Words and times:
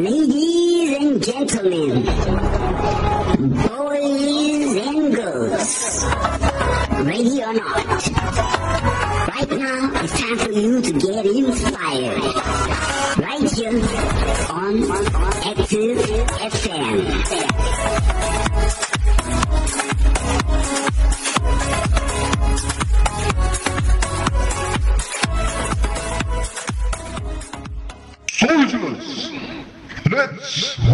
Ladies 0.00 0.96
and 0.96 1.22
gentlemen, 1.22 2.02
boys 3.66 4.76
and 4.76 5.14
girls, 5.14 6.04
ready 7.04 7.42
or 7.42 7.52
not, 7.52 8.08
right 9.28 9.50
now 9.50 9.90
it's 10.02 10.20
time 10.20 10.38
for 10.38 10.50
you 10.52 10.80
to 10.82 10.92
get 10.92 11.26
inspired. 11.26 12.22
Right 13.18 13.50
here 13.52 13.82
on 14.50 14.82
Active 15.44 15.98
FM. 16.40 17.51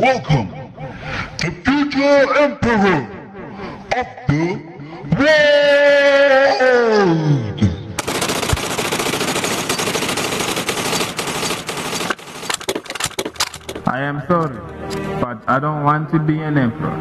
Welcome 0.08 0.48
the 1.42 1.50
future 1.66 2.34
emperor 2.44 3.00
of 4.00 4.06
the 4.28 4.44
world! 5.18 6.48
I 13.86 13.98
am 14.00 14.22
sorry, 14.26 14.56
but 15.20 15.38
I 15.46 15.58
don't 15.60 15.84
want 15.84 16.08
to 16.12 16.18
be 16.18 16.40
an 16.40 16.56
emperor. 16.56 16.96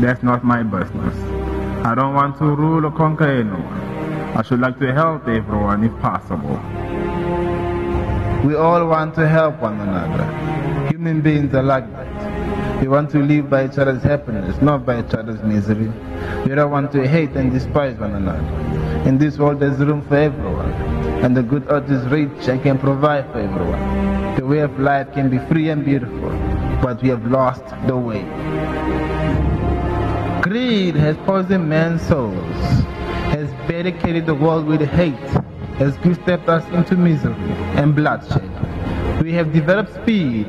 That's 0.00 0.22
not 0.22 0.44
my 0.44 0.62
business. 0.62 1.16
I 1.84 1.96
don't 1.96 2.14
want 2.14 2.38
to 2.38 2.44
rule 2.44 2.86
or 2.86 2.92
conquer 2.92 3.26
anyone. 3.26 3.80
I 4.38 4.42
should 4.42 4.60
like 4.60 4.78
to 4.78 4.92
help 4.92 5.26
everyone 5.26 5.82
if 5.82 5.98
possible. 5.98 6.60
We 8.46 8.54
all 8.54 8.86
want 8.86 9.16
to 9.16 9.26
help 9.26 9.60
one 9.60 9.80
another. 9.80 10.88
Human 10.90 11.20
beings 11.20 11.52
are 11.54 11.62
We 12.80 12.86
want 12.86 13.10
to 13.10 13.18
live 13.18 13.50
by 13.50 13.66
each 13.66 13.76
other's 13.76 14.02
happiness, 14.04 14.62
not 14.62 14.86
by 14.86 15.00
each 15.00 15.12
other's 15.12 15.42
misery. 15.42 15.88
We 16.46 16.54
don't 16.54 16.70
want 16.70 16.92
to 16.92 17.08
hate 17.08 17.30
and 17.32 17.52
despise 17.52 17.98
one 17.98 18.14
another. 18.14 18.46
In 19.08 19.18
this 19.18 19.36
world, 19.36 19.58
there's 19.58 19.78
room 19.78 20.02
for 20.06 20.14
everyone, 20.16 20.72
and 21.24 21.36
the 21.36 21.42
good 21.42 21.66
earth 21.70 21.90
is 21.90 22.04
rich 22.06 22.46
and 22.46 22.62
can 22.62 22.78
provide 22.78 23.26
for 23.32 23.40
everyone. 23.40 24.36
The 24.36 24.46
way 24.46 24.60
of 24.60 24.78
life 24.78 25.12
can 25.12 25.28
be 25.28 25.38
free 25.52 25.70
and 25.70 25.84
beautiful, 25.84 26.30
but 26.80 27.02
we 27.02 27.08
have 27.08 27.26
lost 27.26 27.64
the 27.88 27.96
way. 27.96 28.22
Greed 30.42 30.94
has 30.94 31.16
poisoned 31.18 31.68
man's 31.68 32.00
souls, 32.02 32.56
has 33.34 33.50
barricaded 33.66 34.24
the 34.24 34.34
world 34.34 34.66
with 34.66 34.82
hate, 34.82 35.14
has 35.78 35.94
stepped 36.22 36.48
us 36.48 36.64
into 36.68 36.96
misery 36.96 37.34
and 37.74 37.96
bloodshed. 37.96 38.50
We 39.20 39.32
have 39.32 39.52
developed 39.52 39.94
speed, 39.94 40.48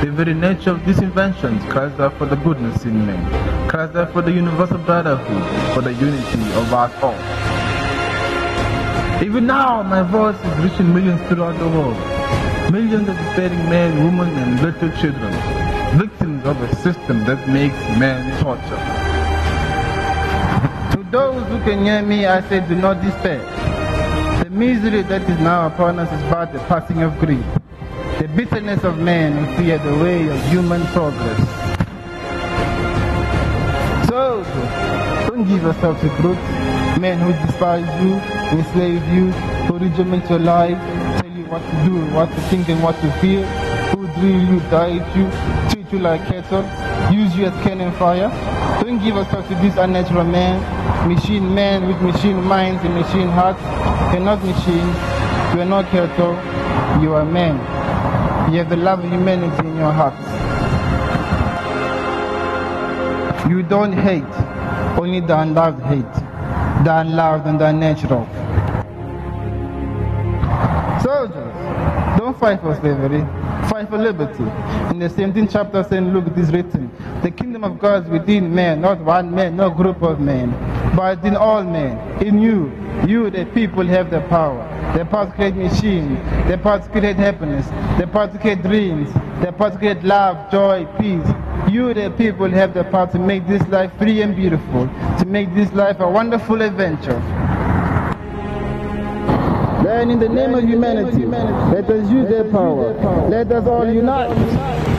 The 0.00 0.10
very 0.10 0.32
nature 0.32 0.70
of 0.70 0.86
these 0.86 0.98
inventions 1.00 1.62
cries 1.70 2.00
out 2.00 2.16
for 2.16 2.24
the 2.24 2.36
goodness 2.36 2.86
in 2.86 3.06
men, 3.06 3.68
cries 3.68 3.94
out 3.94 4.14
for 4.14 4.22
the 4.22 4.32
universal 4.32 4.78
brotherhood, 4.78 5.74
for 5.74 5.82
the 5.82 5.92
unity 5.92 6.40
of 6.60 6.72
us 6.72 6.90
all. 7.02 7.14
Even 9.22 9.46
now, 9.46 9.82
my 9.82 10.00
voice 10.00 10.42
is 10.42 10.58
reaching 10.64 10.94
millions 10.94 11.20
throughout 11.28 11.58
the 11.58 11.68
world. 11.68 11.98
Millions 12.72 13.10
of 13.10 13.16
despairing 13.18 13.68
men, 13.68 14.02
women, 14.02 14.30
and 14.38 14.62
little 14.62 14.90
children, 15.02 15.32
victims 15.98 16.46
of 16.46 16.58
a 16.62 16.74
system 16.76 17.22
that 17.24 17.46
makes 17.46 17.78
men 17.98 18.24
torture. 18.42 18.80
To 20.96 21.10
those 21.10 21.46
who 21.48 21.60
can 21.62 21.84
hear 21.84 22.00
me, 22.00 22.24
I 22.24 22.40
say 22.48 22.66
do 22.66 22.74
not 22.74 23.02
despair. 23.02 23.40
The 24.42 24.48
misery 24.48 25.02
that 25.02 25.28
is 25.28 25.38
now 25.40 25.66
upon 25.66 25.98
us 25.98 26.10
is 26.10 26.30
but 26.30 26.54
the 26.54 26.58
passing 26.60 27.02
of 27.02 27.18
greed. 27.18 27.44
The 28.20 28.28
bitterness 28.28 28.84
of 28.84 28.98
men 28.98 29.32
fear 29.56 29.78
the 29.78 29.96
way 29.96 30.28
of 30.28 30.38
human 30.50 30.84
progress. 30.88 31.40
So, 34.10 34.44
don't 35.26 35.48
give 35.48 35.62
yourself 35.62 35.98
to 36.02 36.08
brutes, 36.20 36.38
men 37.00 37.18
who 37.18 37.32
despise 37.46 37.88
you, 38.04 38.12
enslave 38.58 39.02
you, 39.08 39.32
who 39.64 39.78
regiment 39.78 40.28
your 40.28 40.38
life, 40.38 40.76
tell 41.22 41.32
you 41.32 41.46
what 41.46 41.62
to 41.62 41.84
do, 41.86 42.14
what 42.14 42.28
to 42.28 42.40
think 42.52 42.68
and 42.68 42.82
what 42.82 42.94
to 43.00 43.10
feel, 43.22 43.42
who 43.96 44.06
drill 44.20 44.52
you, 44.52 44.60
diet 44.68 45.16
you, 45.16 45.24
treat 45.70 45.90
you 45.90 46.00
like 46.00 46.20
cattle, 46.26 46.60
use 47.10 47.34
you 47.34 47.46
as 47.46 47.64
cannon 47.64 47.90
fire. 47.94 48.28
Don't 48.84 49.02
give 49.02 49.14
yourself 49.14 49.48
to 49.48 49.54
these 49.62 49.78
unnatural 49.78 50.24
men, 50.24 50.60
machine 51.08 51.54
men 51.54 51.88
with 51.88 52.02
machine 52.02 52.44
minds 52.44 52.84
and 52.84 52.92
machine 52.92 53.28
hearts. 53.28 53.62
You're 54.12 54.22
not 54.22 54.44
machines, 54.44 55.54
you 55.54 55.62
are 55.62 55.64
not 55.64 55.86
cattle, 55.86 56.34
you 57.02 57.14
are 57.14 57.24
men. 57.24 57.79
You 58.50 58.58
have 58.58 58.68
the 58.68 58.76
love 58.76 59.04
of 59.04 59.08
humanity 59.12 59.68
in 59.68 59.76
your 59.76 59.92
hearts. 59.92 60.18
You 63.48 63.62
don't 63.62 63.92
hate, 63.92 64.24
only 64.98 65.20
the 65.20 65.38
unloved 65.38 65.80
hate, 65.84 66.14
the 66.84 66.98
unloved 66.98 67.46
and 67.46 67.60
the 67.60 67.66
unnatural. 67.66 68.26
Soldiers, 71.00 72.18
don't 72.18 72.36
fight 72.40 72.60
for 72.60 72.74
slavery, 72.74 73.20
fight 73.70 73.88
for 73.88 73.98
liberty. 73.98 74.42
In 74.90 74.98
the 74.98 75.08
17th 75.08 75.52
chapter, 75.52 75.84
St. 75.84 76.12
Luke, 76.12 76.26
it 76.26 76.36
is 76.36 76.50
written, 76.50 76.90
The 77.22 77.30
kingdom 77.30 77.62
of 77.62 77.78
God 77.78 78.06
is 78.06 78.10
within 78.10 78.52
man, 78.52 78.80
not 78.80 78.98
one 78.98 79.32
man, 79.32 79.54
no 79.56 79.70
group 79.70 80.02
of 80.02 80.18
men, 80.18 80.50
but 80.96 81.24
in 81.24 81.36
all 81.36 81.62
men. 81.62 82.20
In 82.20 82.40
you, 82.40 82.72
you, 83.06 83.30
the 83.30 83.44
people, 83.46 83.86
have 83.86 84.10
the 84.10 84.22
power. 84.22 84.66
The 84.96 85.04
power 85.04 85.26
to 85.26 85.32
create 85.32 85.54
machines, 85.54 86.18
the 86.48 86.58
power 86.58 86.80
create 86.80 87.16
happiness, 87.16 87.66
They 87.98 88.06
power 88.06 88.28
create 88.28 88.62
dreams, 88.62 89.08
They 89.40 89.52
power 89.52 89.70
create 89.70 90.02
love, 90.02 90.50
joy, 90.50 90.86
peace. 90.98 91.26
You, 91.70 91.94
the 91.94 92.10
people, 92.18 92.48
have 92.50 92.74
the 92.74 92.84
power 92.84 93.06
to 93.12 93.18
make 93.18 93.46
this 93.46 93.62
life 93.68 93.92
free 93.98 94.20
and 94.22 94.34
beautiful, 94.34 94.88
to 95.18 95.24
make 95.26 95.54
this 95.54 95.72
life 95.72 96.00
a 96.00 96.10
wonderful 96.10 96.60
adventure. 96.60 97.20
Then 99.84 100.10
in 100.10 100.18
the 100.18 100.28
name 100.28 100.54
of 100.54 100.64
humanity, 100.64 101.24
let 101.24 101.88
us 101.88 102.10
use 102.10 102.28
their 102.28 102.50
power. 102.50 102.92
Let 103.28 103.52
us 103.52 103.66
all 103.66 103.88
unite. 103.90 104.89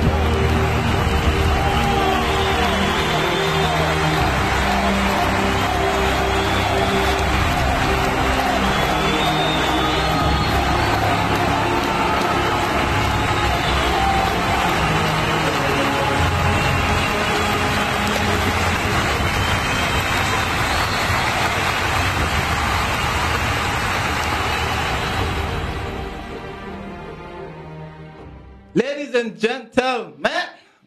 Ladies 29.02 29.16
and 29.16 29.40
gentlemen, 29.40 30.32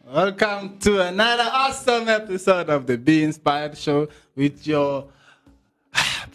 welcome 0.05 0.79
to 0.79 1.01
another 1.01 1.49
awesome 1.51 2.07
episode 2.07 2.69
of 2.69 2.87
the 2.87 2.97
Be 2.97 3.25
Inspired 3.25 3.77
Show 3.77 4.07
with 4.37 4.65
your 4.65 5.09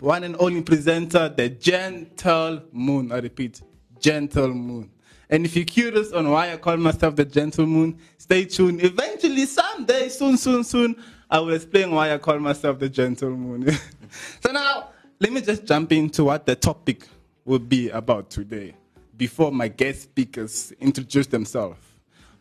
one 0.00 0.24
and 0.24 0.36
only 0.38 0.60
presenter, 0.60 1.30
the 1.34 1.48
Gentlemoon. 1.48 3.10
I 3.10 3.20
repeat, 3.20 3.62
Gentlemoon. 3.98 4.90
And 5.30 5.46
if 5.46 5.56
you're 5.56 5.64
curious 5.64 6.12
on 6.12 6.30
why 6.30 6.52
I 6.52 6.58
call 6.58 6.76
myself 6.76 7.16
the 7.16 7.24
Gentlemoon, 7.24 7.96
stay 8.18 8.44
tuned. 8.44 8.84
Eventually, 8.84 9.46
someday, 9.46 10.10
soon, 10.10 10.36
soon, 10.36 10.62
soon, 10.64 10.94
I 11.30 11.40
will 11.40 11.54
explain 11.54 11.92
why 11.92 12.12
I 12.12 12.18
call 12.18 12.38
myself 12.40 12.78
the 12.78 12.90
Gentlemoon. 12.90 13.74
so 14.44 14.52
now, 14.52 14.90
let 15.18 15.32
me 15.32 15.40
just 15.40 15.64
jump 15.64 15.92
into 15.92 16.24
what 16.24 16.44
the 16.44 16.56
topic 16.56 17.08
will 17.46 17.58
be 17.58 17.88
about 17.88 18.28
today 18.28 18.74
before 19.20 19.52
my 19.52 19.68
guest 19.68 20.04
speakers 20.04 20.72
introduce 20.80 21.26
themselves. 21.26 21.78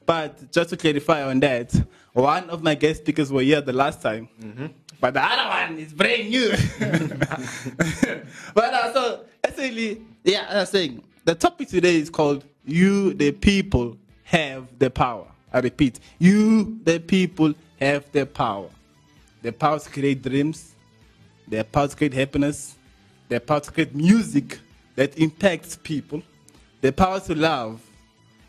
But 0.06 0.50
just 0.50 0.70
to 0.70 0.78
clarify 0.78 1.24
on 1.24 1.42
that, 1.42 1.74
one 2.14 2.50
of 2.50 2.64
my 2.64 2.74
guest 2.74 3.02
speakers 3.02 3.30
were 3.34 3.42
here 3.42 3.60
the 3.60 3.74
last 3.74 4.02
time, 4.02 4.30
but 5.02 5.14
the 5.14 5.22
other 5.22 5.50
one 5.50 5.78
is 5.78 5.92
brand 5.92 6.30
new. 6.30 6.52
but 8.54 8.74
uh, 8.74 8.94
so 8.94 9.26
essentially, 9.44 10.02
yeah, 10.24 10.48
I 10.50 10.56
was 10.62 10.70
saying 10.70 11.04
the 11.26 11.36
topic 11.36 11.68
today 11.68 11.98
is 11.98 12.10
called 12.10 12.46
"You, 12.66 13.14
the 13.14 13.34
People, 13.34 13.98
Have 14.24 14.80
the 14.80 14.90
Power." 14.90 15.28
I 15.52 15.60
repeat, 15.60 16.00
you, 16.18 16.80
the 16.86 17.00
people, 17.00 17.54
have 17.82 18.10
the 18.14 18.26
power. 18.26 18.70
The 19.42 19.52
power 19.52 19.80
to 19.80 19.90
create 19.90 20.22
dreams, 20.22 20.76
the 21.46 21.66
power 21.66 21.90
to 21.90 21.96
create 21.96 22.14
happiness, 22.14 22.76
the 23.28 23.42
power 23.42 23.60
to 23.60 23.70
create 23.70 23.94
music 23.94 24.60
that 24.96 25.18
impacts 25.18 25.78
people, 25.82 26.22
the 26.82 26.92
power 26.92 27.20
to 27.22 27.36
love. 27.36 27.82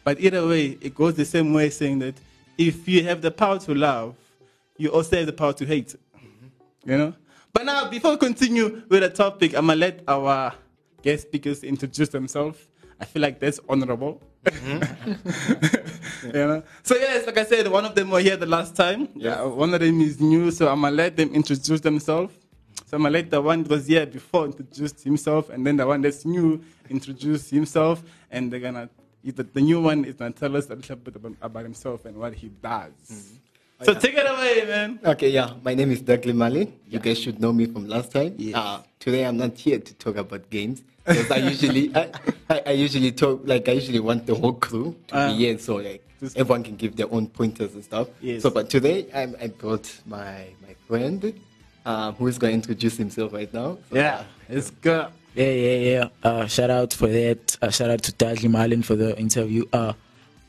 But 0.05 0.21
either 0.21 0.47
way, 0.47 0.79
it 0.81 0.95
goes 0.95 1.15
the 1.15 1.25
same 1.25 1.53
way, 1.53 1.71
saying 1.71 1.99
that 2.01 2.15
if 2.57 2.89
you 2.89 3.05
have 3.05 3.23
the 3.23 3.31
power 3.31 3.59
to 3.61 3.75
love, 3.75 4.17
you 4.77 4.91
also 4.91 5.17
have 5.17 5.27
the 5.27 5.33
power 5.33 5.53
to 5.53 5.67
hate. 5.67 5.95
Mm-hmm. 6.17 6.91
You 6.91 6.99
know? 6.99 7.15
But 7.53 7.67
now, 7.67 7.89
before 7.91 8.13
we 8.13 8.17
continue 8.17 8.83
with 8.89 9.03
the 9.03 9.11
topic, 9.11 9.55
I'm 9.55 9.67
gonna 9.67 9.77
let 9.77 10.03
our 10.09 10.55
guest 11.03 11.25
speakers 11.25 11.65
introduce 11.65 12.09
themselves. 12.09 12.59
I 13.01 13.05
feel 13.05 13.23
like 13.23 13.41
that's 13.41 13.61
honorable. 13.69 14.23
Mm-hmm. 14.45 16.27
you 16.27 16.33
know? 16.33 16.63
So 16.83 16.97
yes, 16.97 17.27
like 17.27 17.39
I 17.39 17.45
said, 17.45 17.69
one 17.69 17.85
of 17.85 17.95
them 17.95 18.11
were 18.11 18.21
here 18.21 18.37
the 18.37 18.47
last 18.47 18.77
time. 18.77 19.09
Yeah, 19.15 19.43
uh, 19.43 19.49
one 19.49 19.75
of 19.75 19.81
them 19.81 20.01
is 20.01 20.21
new, 20.21 20.51
so 20.51 20.69
I'm 20.69 20.83
gonna 20.83 20.97
let 20.97 21.17
them 21.17 21.35
introduce 21.35 21.81
themselves. 21.81 22.35
So 22.91 22.97
I'm 22.97 23.05
gonna 23.05 23.13
let 23.13 23.31
the 23.31 23.41
one 23.41 23.63
that 23.63 23.71
was 23.71 23.87
here 23.87 24.05
before 24.05 24.47
introduce 24.47 25.01
himself, 25.05 25.49
and 25.49 25.65
then 25.65 25.77
the 25.77 25.87
one 25.87 26.01
that's 26.03 26.25
new 26.27 26.61
introduce 26.89 27.49
himself, 27.49 28.03
and 28.33 28.53
they're 28.53 28.59
gonna 28.59 28.91
the, 29.23 29.45
the 29.45 29.61
new 29.61 29.81
one 29.81 30.05
is 30.05 30.17
gonna 30.17 30.33
tell 30.33 30.57
us 30.57 30.69
a 30.71 30.75
little 30.75 30.97
bit 30.97 31.15
about, 31.15 31.33
about 31.41 31.63
himself 31.63 32.05
and 32.05 32.17
what 32.17 32.35
he 32.35 32.49
does. 32.49 32.91
So 33.85 33.95
take 33.95 34.15
it 34.15 34.27
away, 34.29 34.65
man. 34.67 34.99
Okay, 35.05 35.29
yeah. 35.31 35.53
My 35.63 35.73
name 35.75 35.93
is 35.93 36.01
Doug 36.03 36.23
Limali. 36.23 36.73
You 36.89 36.99
guys 36.99 37.21
should 37.21 37.39
know 37.39 37.53
me 37.53 37.67
from 37.67 37.87
last 37.87 38.11
time. 38.11 38.37
Uh, 38.53 38.83
today 38.99 39.25
I'm 39.25 39.37
not 39.37 39.57
here 39.57 39.79
to 39.79 39.95
talk 39.95 40.17
about 40.17 40.51
games 40.51 40.83
because 41.07 41.31
I 41.31 41.37
usually 41.37 41.95
I, 41.95 42.11
I, 42.51 42.63
I 42.67 42.71
usually 42.73 43.13
talk 43.13 43.43
like 43.45 43.69
I 43.69 43.73
usually 43.73 44.01
want 44.01 44.27
the 44.27 44.35
whole 44.35 44.55
crew 44.55 44.97
to 45.09 45.15
Uh, 45.17 45.29
be 45.31 45.35
here 45.47 45.59
so 45.61 45.77
like 45.77 46.03
just- 46.19 46.37
everyone 46.37 46.65
can 46.65 46.75
give 46.75 46.97
their 46.97 47.11
own 47.15 47.29
pointers 47.29 47.73
and 47.75 47.85
stuff. 47.85 48.09
Yes. 48.21 48.43
So, 48.43 48.51
but 48.51 48.69
today 48.69 49.07
I'm, 49.15 49.37
I 49.41 49.47
brought 49.47 49.87
my 50.07 50.49
my 50.67 50.75
friend 50.89 51.23
um, 51.87 52.15
who 52.15 52.27
is 52.27 52.39
going 52.39 52.51
to 52.53 52.55
introduce 52.57 52.97
himself 52.97 53.33
right 53.33 53.53
now. 53.53 53.79
So, 53.91 53.97
Yeah, 53.97 54.25
it's 54.49 54.71
good. 54.71 55.07
Yeah, 55.35 55.51
yeah, 55.53 55.77
yeah. 55.79 56.09
Uh, 56.23 56.47
shout 56.47 56.71
out 56.71 56.93
for 56.93 57.07
that. 57.07 57.57
Uh, 57.63 57.71
shout 57.71 57.91
out 57.91 58.03
to 58.03 58.13
Dudley 58.13 58.49
Marlin 58.49 58.83
for 58.83 58.97
the 58.97 59.17
interview. 59.19 59.65
Uh, 59.73 59.93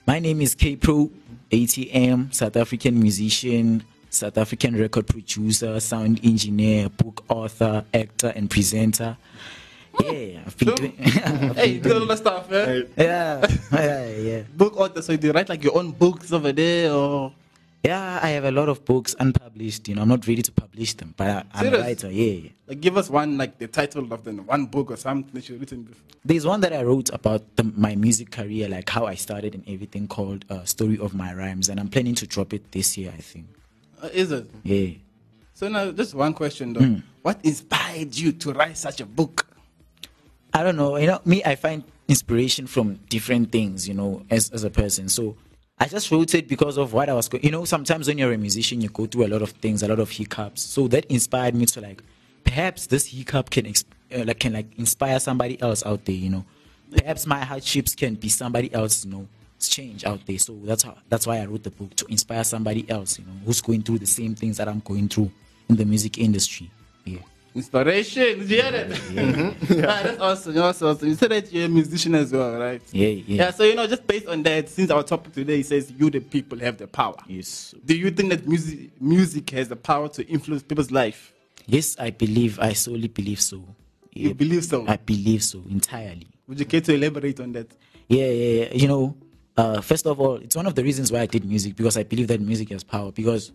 my 0.07 0.17
name 0.19 0.41
is 0.41 0.55
K 0.55 0.75
Pro, 0.75 1.09
ATM, 1.51 2.33
South 2.33 2.55
African 2.57 2.99
musician, 2.99 3.83
South 4.09 4.37
African 4.37 4.75
record 4.75 5.07
producer, 5.07 5.79
sound 5.79 6.19
engineer, 6.23 6.89
book 6.89 7.23
author, 7.29 7.85
actor, 7.93 8.33
and 8.35 8.49
presenter. 8.49 9.17
Yeah, 9.99 10.39
I've 10.47 10.57
been 10.57 10.67
Sure. 10.69 10.75
doing. 10.77 10.93
I've 10.99 11.55
Hey, 11.57 11.67
you 11.73 11.79
do 11.81 11.91
all 11.91 11.95
doing 11.99 12.07
the 12.07 12.15
stuff, 12.17 12.47
yeah? 12.49 12.81
yeah, 12.97 13.47
yeah, 13.73 14.09
yeah. 14.17 14.41
Book 14.55 14.77
author, 14.77 15.01
so 15.01 15.11
you 15.11 15.17
do 15.19 15.31
write 15.31 15.49
like 15.49 15.63
your 15.63 15.77
own 15.77 15.91
books 15.91 16.31
over 16.33 16.51
there, 16.51 16.91
or 16.91 17.33
Yeah, 17.83 18.19
I 18.21 18.29
have 18.29 18.43
a 18.43 18.51
lot 18.51 18.69
of 18.69 18.85
books 18.85 19.15
unpublished. 19.19 19.87
You 19.87 19.95
know, 19.95 20.03
I'm 20.03 20.07
not 20.07 20.27
ready 20.27 20.43
to 20.43 20.51
publish 20.51 20.93
them, 20.93 21.15
but 21.17 21.47
I'm 21.51 21.63
Serious? 21.65 21.79
a 21.79 21.83
writer. 21.83 22.11
Yeah. 22.11 22.49
like 22.67 22.79
give 22.79 22.95
us 22.95 23.09
one, 23.09 23.37
like 23.39 23.57
the 23.57 23.67
title 23.67 24.11
of 24.13 24.23
the 24.23 24.33
one 24.33 24.67
book 24.67 24.91
or 24.91 24.97
something 24.97 25.31
that 25.33 25.49
you've 25.49 25.59
written 25.59 25.83
before. 25.83 26.05
There's 26.23 26.45
one 26.45 26.61
that 26.61 26.73
I 26.73 26.83
wrote 26.83 27.09
about 27.09 27.55
the, 27.55 27.63
my 27.63 27.95
music 27.95 28.29
career, 28.29 28.69
like 28.69 28.87
how 28.87 29.07
I 29.07 29.15
started 29.15 29.55
and 29.55 29.63
everything, 29.67 30.07
called 30.07 30.45
uh, 30.51 30.63
"Story 30.65 30.99
of 30.99 31.15
My 31.15 31.33
Rhymes," 31.33 31.69
and 31.69 31.79
I'm 31.79 31.87
planning 31.89 32.13
to 32.15 32.27
drop 32.27 32.53
it 32.53 32.71
this 32.71 32.97
year. 32.97 33.11
I 33.17 33.21
think. 33.21 33.47
Uh, 34.01 34.09
is 34.13 34.31
it? 34.31 34.49
Yeah. 34.63 34.91
So 35.55 35.67
now, 35.67 35.89
just 35.91 36.13
one 36.13 36.33
question 36.35 36.73
though: 36.73 37.01
What 37.23 37.39
inspired 37.43 38.15
you 38.15 38.31
to 38.33 38.53
write 38.53 38.77
such 38.77 39.01
a 39.01 39.07
book? 39.07 39.47
I 40.53 40.61
don't 40.61 40.75
know. 40.75 40.97
You 40.97 41.07
know, 41.07 41.21
me, 41.25 41.43
I 41.43 41.55
find 41.55 41.83
inspiration 42.07 42.67
from 42.67 42.99
different 43.09 43.51
things. 43.51 43.87
You 43.87 43.95
know, 43.95 44.23
as 44.29 44.51
as 44.51 44.63
a 44.63 44.69
person. 44.69 45.09
So 45.09 45.35
I 45.81 45.87
just 45.87 46.11
wrote 46.11 46.35
it 46.35 46.47
because 46.47 46.77
of 46.77 46.93
what 46.93 47.09
I 47.09 47.13
was. 47.13 47.27
You 47.41 47.49
know, 47.49 47.65
sometimes 47.65 48.07
when 48.07 48.19
you're 48.19 48.31
a 48.31 48.37
musician, 48.37 48.81
you 48.81 48.89
go 48.89 49.07
through 49.07 49.25
a 49.25 49.29
lot 49.29 49.41
of 49.41 49.49
things, 49.49 49.81
a 49.81 49.87
lot 49.87 49.97
of 49.97 50.11
hiccups. 50.11 50.61
So 50.61 50.87
that 50.89 51.05
inspired 51.05 51.55
me 51.55 51.65
to 51.65 51.81
like, 51.81 52.03
perhaps 52.43 52.85
this 52.85 53.07
hiccup 53.07 53.49
can 53.49 53.65
exp- 53.65 53.85
uh, 54.15 54.23
like 54.25 54.37
can 54.39 54.53
like 54.53 54.67
inspire 54.77 55.19
somebody 55.19 55.59
else 55.59 55.83
out 55.83 56.05
there. 56.05 56.13
You 56.15 56.29
know, 56.29 56.45
perhaps 56.95 57.25
my 57.25 57.43
hardships 57.43 57.95
can 57.95 58.13
be 58.13 58.29
somebody 58.29 58.71
else. 58.71 59.05
You 59.05 59.11
know. 59.11 59.27
change 59.59 60.05
out 60.05 60.25
there 60.25 60.39
so 60.39 60.53
that's 60.63 60.81
how 60.81 60.95
that's 61.07 61.27
why 61.27 61.37
i 61.37 61.45
wrote 61.45 61.61
the 61.61 61.69
book 61.69 61.95
to 61.95 62.03
inspire 62.09 62.43
somebody 62.43 62.83
else 62.89 63.19
you 63.19 63.25
know 63.25 63.37
who's 63.45 63.61
going 63.61 63.83
through 63.83 63.99
the 63.99 64.07
same 64.07 64.33
things 64.33 64.57
that 64.57 64.67
i'm 64.67 64.79
going 64.79 65.07
through 65.07 65.29
in 65.69 65.75
the 65.75 65.85
music 65.85 66.17
industry 66.17 66.67
yeah 67.05 67.19
Inspiration, 67.53 68.39
did 68.39 68.49
you 68.49 68.61
hear 68.61 68.71
that? 68.71 68.91
Ah, 69.89 70.03
that's 70.03 70.19
awesome. 70.21 70.53
That's 70.53 70.81
awesome. 70.81 71.09
You 71.09 71.15
said 71.15 71.31
that 71.31 71.51
you're 71.51 71.65
a 71.65 71.69
musician 71.69 72.15
as 72.15 72.31
well, 72.31 72.57
right? 72.57 72.81
yeah 72.93 73.07
yeah, 73.09 73.43
Yeah, 73.45 73.51
so 73.51 73.63
you 73.63 73.75
know, 73.75 73.87
just 73.87 74.07
based 74.07 74.27
on 74.27 74.41
that, 74.43 74.69
since 74.69 74.89
our 74.89 75.03
topic 75.03 75.33
today 75.33 75.61
says 75.61 75.91
you, 75.91 76.09
the 76.09 76.21
people, 76.21 76.57
have 76.59 76.77
the 76.77 76.87
power. 76.87 77.17
yes 77.27 77.75
Do 77.85 77.95
you 77.95 78.09
think 78.11 78.29
that 78.29 78.47
music 78.47 78.91
music 79.01 79.49
has 79.51 79.67
the 79.67 79.75
power 79.75 80.07
to 80.09 80.25
influence 80.27 80.63
people's 80.63 80.91
life? 80.91 81.33
yes 81.67 81.95
i 81.99 82.09
believe 82.09 82.59
i 82.59 82.73
solely 82.73 83.07
believe 83.07 83.39
so 83.39 83.57
You 84.13 84.29
Yeah. 84.29 84.33
believe 84.33 84.63
so? 84.65 84.85
i 84.87 84.97
believe 84.97 85.43
so 85.43 85.59
entirely 85.69 86.27
Would 86.47 86.59
you 86.59 86.65
care 86.65 86.81
to 86.81 86.93
elaborate 86.93 87.39
on 87.39 87.51
that? 87.53 87.67
Yeah, 88.07 88.25
yeah, 88.27 88.51
yeah. 88.59 88.73
You 88.73 88.87
know, 88.87 89.15
uh, 89.55 89.79
first 89.81 90.05
of 90.07 90.19
all, 90.19 90.35
it's 90.35 90.55
one 90.55 90.65
of 90.67 90.75
the 90.75 90.83
reasons 90.83 91.11
why 91.11 91.19
I 91.21 91.25
did 91.27 91.43
music 91.45 91.75
because 91.75 91.95
I 91.97 92.03
believe 92.03 92.27
that 92.27 92.41
music 92.41 92.69
has 92.69 92.83
power 92.83 93.11
because 93.11 93.51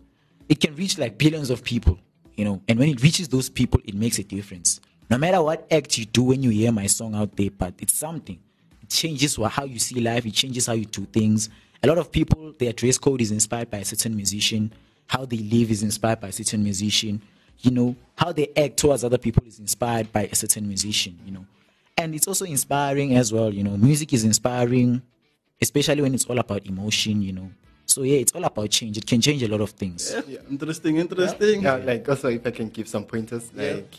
it 0.49 0.59
can 0.59 0.73
reach 0.75 0.97
like 0.97 1.17
billions 1.17 1.49
of 1.49 1.63
people, 1.63 1.99
you 2.37 2.45
know, 2.45 2.61
and 2.67 2.79
when 2.79 2.87
it 2.87 3.03
reaches 3.03 3.27
those 3.27 3.49
people, 3.49 3.81
it 3.83 3.93
makes 3.93 4.19
a 4.19 4.23
difference. 4.23 4.79
No 5.09 5.17
matter 5.17 5.41
what 5.41 5.67
act 5.69 5.97
you 5.97 6.05
do 6.05 6.23
when 6.23 6.43
you 6.43 6.49
hear 6.51 6.71
my 6.71 6.87
song 6.87 7.15
out 7.15 7.35
there, 7.35 7.49
but 7.51 7.73
it's 7.79 7.93
something. 7.93 8.39
It 8.81 8.89
changes 8.89 9.35
how 9.35 9.65
you 9.65 9.79
see 9.79 9.99
life, 9.99 10.25
it 10.25 10.33
changes 10.33 10.67
how 10.67 10.73
you 10.73 10.85
do 10.85 11.05
things. 11.05 11.49
A 11.83 11.87
lot 11.87 11.97
of 11.97 12.11
people, 12.11 12.53
their 12.57 12.71
dress 12.71 12.97
code 12.97 13.21
is 13.21 13.31
inspired 13.31 13.69
by 13.69 13.79
a 13.79 13.85
certain 13.85 14.15
musician, 14.15 14.73
how 15.07 15.25
they 15.25 15.37
live 15.37 15.69
is 15.71 15.83
inspired 15.83 16.21
by 16.21 16.29
a 16.29 16.31
certain 16.31 16.63
musician, 16.63 17.21
you 17.59 17.71
know, 17.71 17.95
how 18.15 18.31
they 18.31 18.47
act 18.55 18.77
towards 18.77 19.03
other 19.03 19.17
people 19.17 19.43
is 19.45 19.59
inspired 19.59 20.11
by 20.13 20.23
a 20.23 20.35
certain 20.35 20.65
musician, 20.65 21.19
you 21.25 21.31
know 21.33 21.45
and 21.97 22.13
it's 22.13 22.27
also 22.27 22.45
inspiring 22.45 23.15
as 23.15 23.33
well 23.33 23.53
you 23.53 23.63
know 23.63 23.75
music 23.75 24.13
is 24.13 24.23
inspiring 24.23 25.01
especially 25.61 26.01
when 26.01 26.13
it's 26.13 26.25
all 26.25 26.37
about 26.39 26.65
emotion 26.65 27.21
you 27.21 27.33
know 27.33 27.49
so 27.97 28.03
yeah 28.03 28.19
it's 28.23 28.33
all 28.35 28.45
about 28.45 28.69
change 28.69 28.95
it 28.99 29.05
can 29.11 29.19
change 29.19 29.41
a 29.41 29.47
lot 29.53 29.61
of 29.67 29.71
things 29.71 30.01
Yeah, 30.27 30.39
interesting, 30.55 30.97
interesting. 30.97 31.63
Yeah, 31.63 31.77
like 31.91 32.07
also 32.07 32.27
if 32.29 32.45
I 32.45 32.51
can 32.51 32.69
give 32.69 32.87
some 32.87 33.05
pointers, 33.11 33.45
like 33.55 33.91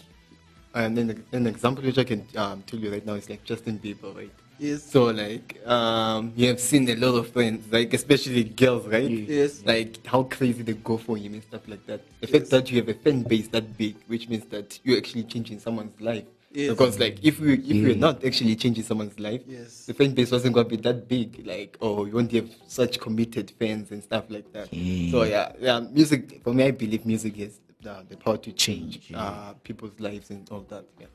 and 0.74 0.96
then 0.96 1.06
an 1.32 1.46
example 1.52 1.82
which 1.88 1.98
I 1.98 2.04
can 2.04 2.20
um, 2.36 2.62
tell 2.68 2.78
you 2.78 2.92
right 2.92 3.04
now 3.04 3.14
is 3.14 3.28
like 3.28 3.42
Justin 3.50 3.76
Bieber, 3.84 4.14
right? 4.14 4.30
Yes. 4.60 4.84
So 4.94 5.00
like 5.06 5.48
um, 5.66 6.32
you 6.36 6.46
have 6.50 6.60
seen 6.60 6.88
a 6.88 6.94
lot 7.04 7.14
of 7.20 7.26
friends, 7.36 7.60
like 7.72 7.92
especially 8.00 8.44
girls, 8.44 8.86
right? 8.86 9.10
Yes. 9.10 9.64
Like 9.64 10.06
how 10.06 10.22
crazy 10.36 10.62
they 10.62 10.74
go 10.74 10.96
for 10.96 11.16
him 11.16 11.34
and 11.34 11.42
stuff 11.50 11.66
like 11.66 11.84
that. 11.86 12.00
The 12.20 12.28
fact 12.34 12.50
that 12.50 12.70
you 12.70 12.76
have 12.80 12.88
a 12.88 12.98
fan 13.04 13.22
base 13.22 13.48
that 13.48 13.76
big, 13.76 13.96
which 14.06 14.28
means 14.28 14.44
that 14.54 14.78
you're 14.84 14.98
actually 14.98 15.24
changing 15.24 15.58
someone's 15.58 16.00
life. 16.00 16.28
Yes. 16.50 16.70
Because 16.70 16.98
like 16.98 17.22
if 17.22 17.40
we 17.40 17.54
if 17.54 17.84
we're 17.84 17.94
mm. 17.94 17.98
not 17.98 18.24
actually 18.24 18.56
changing 18.56 18.84
someone's 18.84 19.18
life, 19.20 19.42
Yes. 19.46 19.84
the 19.84 19.92
fan 19.92 20.14
base 20.14 20.30
wasn't 20.30 20.54
gonna 20.54 20.68
be 20.68 20.76
that 20.76 21.06
big. 21.06 21.46
Like 21.46 21.76
oh, 21.80 22.06
you 22.06 22.12
won't 22.12 22.32
have 22.32 22.48
such 22.66 22.98
committed 22.98 23.50
fans 23.58 23.90
and 23.90 24.02
stuff 24.02 24.24
like 24.28 24.50
that. 24.54 24.72
Yeah. 24.72 25.10
So 25.10 25.22
yeah, 25.24 25.52
yeah, 25.60 25.80
music 25.80 26.40
for 26.42 26.54
me, 26.54 26.64
I 26.64 26.70
believe 26.70 27.04
music 27.04 27.36
has 27.36 27.60
the, 27.82 28.04
the 28.08 28.16
power 28.16 28.38
to 28.38 28.52
change 28.52 28.94
Change, 28.94 29.10
yeah. 29.10 29.22
uh, 29.22 29.52
people's 29.62 29.98
lives 30.00 30.30
and 30.30 30.48
all 30.50 30.64
that. 30.68 30.84
Yeah. 30.98 31.06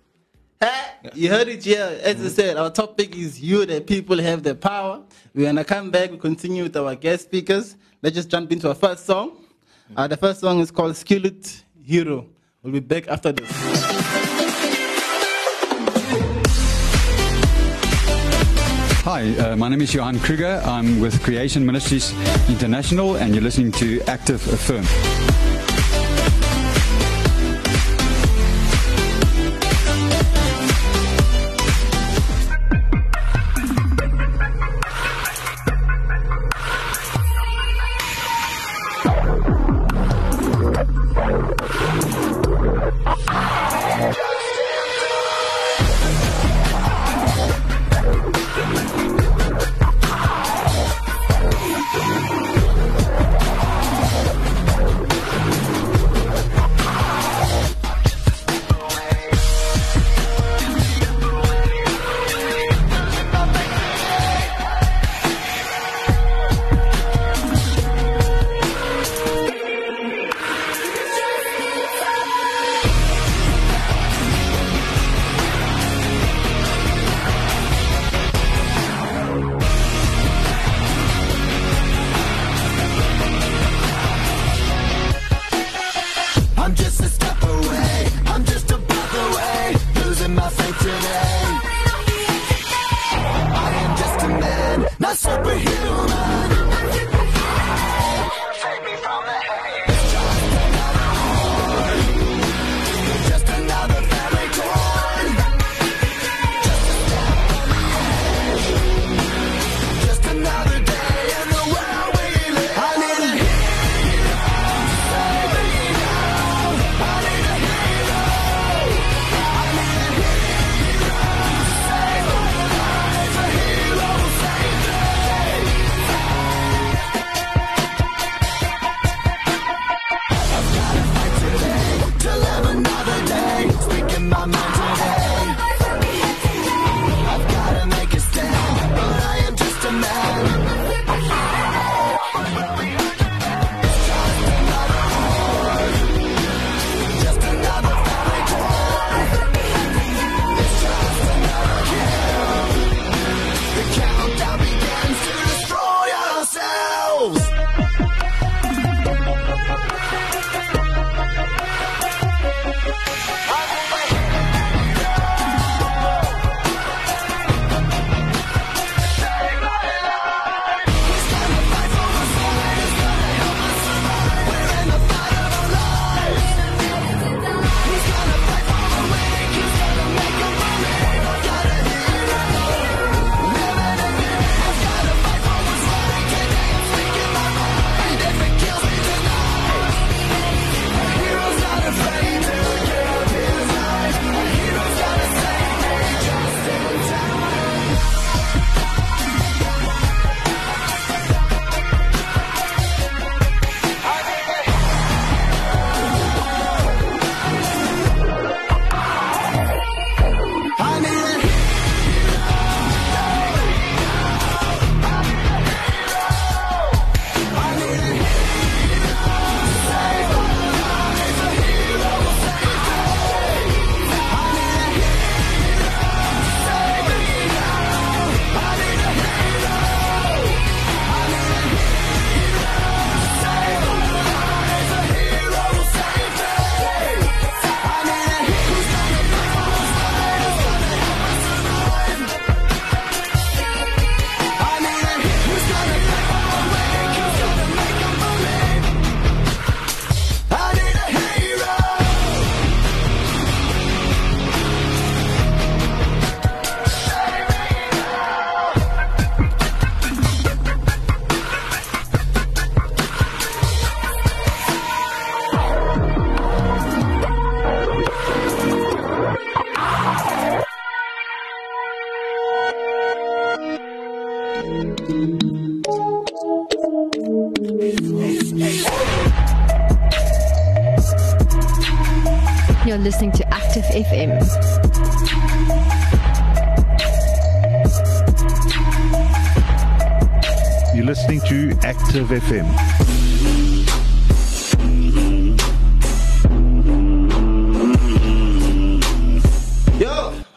Hey, 0.62 1.10
you 1.14 1.30
heard 1.30 1.48
it 1.48 1.64
here. 1.64 2.00
As 2.02 2.24
I 2.24 2.30
said, 2.30 2.58
our 2.58 2.70
topic 2.70 3.16
is 3.16 3.42
you, 3.42 3.66
the 3.66 3.82
people 3.82 4.18
have 4.20 4.44
the 4.44 4.56
power. 4.56 5.04
We're 5.34 5.48
gonna 5.48 5.64
come 5.66 5.92
back. 5.92 6.12
We 6.12 6.18
continue 6.18 6.64
with 6.64 6.78
our 6.78 6.96
guest 6.96 7.26
speakers. 7.26 7.76
Let's 8.02 8.16
just 8.16 8.30
jump 8.30 8.52
into 8.52 8.70
our 8.70 8.76
first 8.76 9.06
song. 9.06 9.46
Uh, 9.96 10.08
the 10.08 10.18
first 10.18 10.40
song 10.40 10.60
is 10.60 10.72
called 10.72 10.96
Skillet 10.96 11.64
Hero. 11.82 12.28
We'll 12.62 12.74
be 12.74 12.80
back 12.80 13.08
after 13.08 13.32
this. 13.32 13.83
Hi, 19.04 19.36
uh, 19.36 19.58
my 19.58 19.68
name 19.68 19.82
is 19.82 19.94
Johan 19.94 20.18
Kruger. 20.18 20.62
I'm 20.64 21.02
with 21.02 21.22
Creation 21.24 21.66
Ministries 21.66 22.14
International, 22.48 23.18
and 23.18 23.36
you're 23.36 23.44
listening 23.44 23.74
to 23.74 24.00
Active 24.04 24.40
FM. 24.40 25.13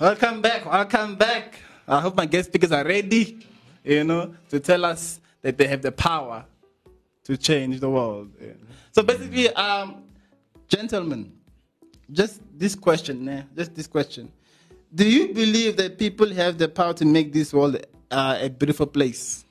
Welcome 0.01 0.41
back, 0.43 0.65
welcome 0.67 1.17
back. 1.17 1.59
I 1.89 2.01
hope 2.01 2.17
my 2.17 2.27
guest 2.27 2.49
speakers 2.49 2.73
are 2.73 2.85
ready, 2.85 3.39
you 3.85 4.05
know, 4.05 4.35
to 4.51 4.61
tell 4.61 4.85
us 4.85 5.21
that 5.43 5.57
they 5.57 5.67
have 5.69 5.83
the 5.83 5.93
power 5.93 6.45
to 7.25 7.37
change 7.37 7.81
the 7.81 7.91
world. 7.91 8.31
yeah. 8.41 8.53
So 8.93 9.03
basically, 9.03 9.51
um, 9.51 10.03
gentlemen, 10.69 11.33
just 12.11 12.41
this 12.57 12.75
question, 12.75 13.29
eh, 13.29 13.43
just 13.57 13.75
this 13.75 13.87
question. 13.87 14.33
Do 14.95 15.09
you 15.09 15.33
believe 15.35 15.77
that 15.77 15.99
people 15.99 16.33
have 16.33 16.59
the 16.59 16.69
power 16.69 16.95
to 16.95 17.05
make 17.05 17.33
this 17.33 17.53
world 17.53 17.85
uh, 18.11 18.39
a 18.41 18.49
beautiful 18.49 18.87
place? 18.87 19.45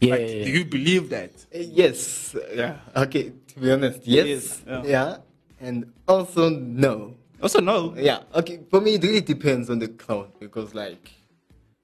Yeah, 0.00 0.10
Like, 0.12 0.20
yeah, 0.20 0.26
yeah. 0.26 0.44
Do 0.44 0.50
you 0.50 0.64
believe 0.64 1.10
that? 1.10 1.30
Uh, 1.54 1.58
Yes. 1.58 2.36
Yeah. 2.54 2.76
Okay. 2.94 3.32
To 3.54 3.60
be 3.60 3.72
honest, 3.72 4.00
yes. 4.06 4.26
Yes, 4.26 4.62
yeah. 4.66 4.82
Yeah. 4.84 5.16
And 5.60 5.92
also 6.06 6.50
no. 6.50 7.14
Also, 7.40 7.60
no. 7.60 7.94
Yeah. 7.96 8.22
Okay. 8.34 8.60
For 8.70 8.80
me, 8.80 8.94
it 8.94 9.02
really 9.02 9.20
depends 9.20 9.70
on 9.70 9.78
the 9.78 9.88
crowd 9.88 10.32
because, 10.40 10.74
like, 10.74 11.12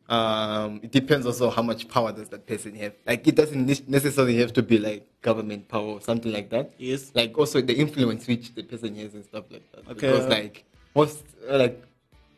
um, 0.09 0.81
it 0.83 0.91
depends 0.91 1.27
also 1.27 1.51
how 1.51 1.63
much 1.63 1.89
power 1.89 2.13
does 2.13 2.29
that 2.31 2.47
person 2.47 2.75
have. 2.77 2.93
Like, 3.07 3.27
it 3.27 3.35
doesn't 3.35 3.89
necessarily 3.89 4.37
have 4.39 4.53
to 4.55 4.63
be 4.63 4.79
like 4.79 5.09
government 5.25 5.67
power 5.69 5.95
or 5.97 6.01
something 6.01 6.33
like 6.33 6.51
that. 6.51 6.73
Yes. 6.79 7.11
Like 7.15 7.37
also 7.37 7.61
the 7.61 7.75
influence 7.75 8.29
which 8.29 8.55
the 8.55 8.63
person 8.63 8.95
has 8.97 9.15
and 9.15 9.25
stuff 9.25 9.47
like 9.51 9.65
that. 9.73 9.81
Okay. 9.93 9.95
Because 9.95 10.29
like 10.29 10.65
most 10.95 11.25
uh, 11.49 11.59
like 11.59 11.83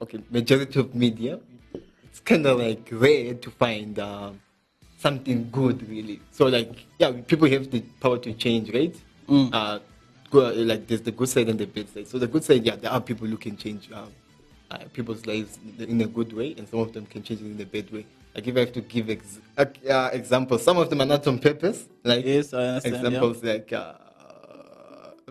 okay 0.00 0.20
majority 0.30 0.80
of 0.80 0.94
media, 0.94 1.38
it's 2.04 2.20
kind 2.20 2.46
of 2.46 2.58
like 2.58 2.88
rare 2.92 3.34
to 3.34 3.50
find 3.50 3.98
um, 3.98 4.40
something 4.98 5.48
good 5.50 5.86
really. 5.88 6.20
So 6.30 6.46
like 6.46 6.86
yeah, 6.98 7.10
people 7.26 7.48
have 7.50 7.70
the 7.70 7.80
power 8.00 8.18
to 8.18 8.32
change, 8.32 8.72
right? 8.72 8.96
Mm. 9.28 9.50
Uh, 9.52 9.80
go, 10.30 10.50
like 10.52 10.86
there's 10.86 11.02
the 11.02 11.12
good 11.12 11.28
side 11.28 11.48
and 11.48 11.58
the 11.58 11.66
bad 11.66 11.88
side. 11.88 12.08
So 12.08 12.18
the 12.18 12.26
good 12.26 12.44
side, 12.44 12.64
yeah, 12.64 12.76
there 12.76 12.90
are 12.90 13.00
people 13.00 13.26
who 13.26 13.36
can 13.36 13.56
change 13.56 13.90
um, 13.92 14.10
uh, 14.70 14.78
people's 14.92 15.26
lives 15.26 15.58
in 15.78 16.00
a 16.00 16.06
good 16.06 16.32
way, 16.32 16.54
and 16.58 16.68
some 16.68 16.80
of 16.80 16.92
them 16.92 17.06
can 17.06 17.22
change 17.22 17.40
it 17.40 17.46
in 17.46 17.60
a 17.60 17.64
bad 17.66 17.90
way. 17.92 18.06
Like 18.34 18.46
if 18.46 18.56
I 18.56 18.60
have 18.60 18.72
to 18.74 18.80
give 18.82 19.08
ex- 19.10 19.40
uh, 19.56 19.64
uh, 19.88 20.10
examples, 20.12 20.62
some 20.62 20.76
of 20.78 20.90
them 20.90 21.00
are 21.00 21.06
not 21.06 21.26
on 21.26 21.38
purpose. 21.38 21.86
Like 22.04 22.24
Yes, 22.24 22.52
understand, 22.52 22.94
yeah. 22.94 23.00
examples 23.00 23.42
like. 23.42 23.72
Uh, 23.72 23.92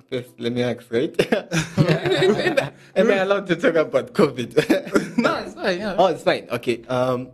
First, 0.10 0.32
let 0.40 0.52
me 0.52 0.62
ask, 0.62 0.86
right? 0.92 1.16
Am 2.96 3.10
I 3.12 3.16
allowed 3.16 3.48
to 3.48 3.56
talk 3.56 3.76
about 3.76 4.14
COVID? 4.14 5.18
No, 5.18 5.36
it's 5.38 5.56
fine, 5.56 5.80
yeah. 5.80 5.96
Oh, 5.98 6.08
it's 6.08 6.22
fine. 6.22 6.48
Okay. 6.52 6.84
Um, 6.88 7.30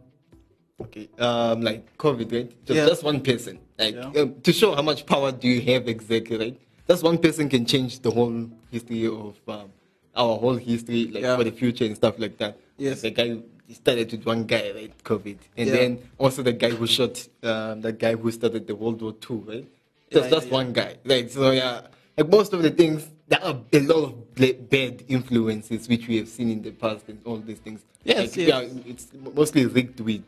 okay. 0.80 1.10
Um, 1.20 1.62
like 1.62 1.98
COVID, 1.98 2.32
right? 2.32 2.66
Just, 2.66 2.78
Yeah. 2.78 2.86
just 2.86 3.04
one 3.04 3.20
person. 3.22 3.60
Like 3.78 3.96
Yeah. 3.96 4.22
um, 4.22 4.40
to 4.42 4.54
show 4.54 4.74
how 4.76 4.84
much 4.84 5.06
power 5.06 5.32
do 5.32 5.48
you 5.50 5.60
have 5.74 5.88
exactly, 5.90 6.38
right? 6.38 6.58
Just 6.92 7.04
one 7.04 7.18
person 7.20 7.48
can 7.48 7.66
change 7.66 8.00
the 8.02 8.12
whole 8.12 8.50
history 8.70 9.08
of 9.08 9.38
um, 9.48 9.70
our 10.14 10.36
whole 10.38 10.58
history, 10.58 11.08
like 11.08 11.24
Yeah. 11.24 11.38
for 11.38 11.46
the 11.46 11.52
future 11.54 11.86
and 11.86 11.96
stuff 11.96 12.16
like 12.20 12.38
that. 12.40 12.58
Yes. 12.78 13.00
The 13.00 13.12
guy, 13.12 13.38
started 13.72 14.12
with 14.12 14.26
one 14.26 14.44
guy, 14.44 14.72
right? 14.76 14.94
COVID, 15.06 15.38
and 15.56 15.68
Yeah. 15.70 15.74
then 15.78 16.00
also 16.18 16.44
the 16.44 16.52
guy 16.52 16.72
who 16.72 16.86
shot 16.86 17.16
um, 17.44 17.80
the 17.80 17.94
guy 17.94 18.14
who 18.16 18.30
started 18.30 18.68
the 18.68 18.76
World 18.76 19.02
War 19.02 19.14
II, 19.30 19.38
right? 19.52 19.66
Just 20.12 20.26
Yeah, 20.26 20.30
just 20.36 20.52
one 20.52 20.74
guy, 20.74 20.98
like 21.06 21.30
so. 21.30 21.52
Yeah, 21.52 21.88
like 22.18 22.28
most 22.28 22.52
of 22.52 22.62
the 22.62 22.72
things, 22.72 23.08
there 23.30 23.42
are 23.42 23.56
a 23.72 23.80
lot 23.92 24.04
of 24.08 24.70
bad 24.70 25.06
influences 25.08 25.88
which 25.88 26.10
we 26.10 26.18
have 26.18 26.28
seen 26.28 26.50
in 26.50 26.62
the 26.62 26.72
past, 26.72 27.08
and 27.08 27.20
all 27.24 27.38
these 27.38 27.60
things. 27.60 27.80
Yes, 28.04 28.18
like, 28.36 28.36
yes. 28.36 28.48
yeah, 28.50 28.92
it's 28.92 29.08
mostly 29.34 29.66
rigged 29.66 30.02
with 30.02 30.28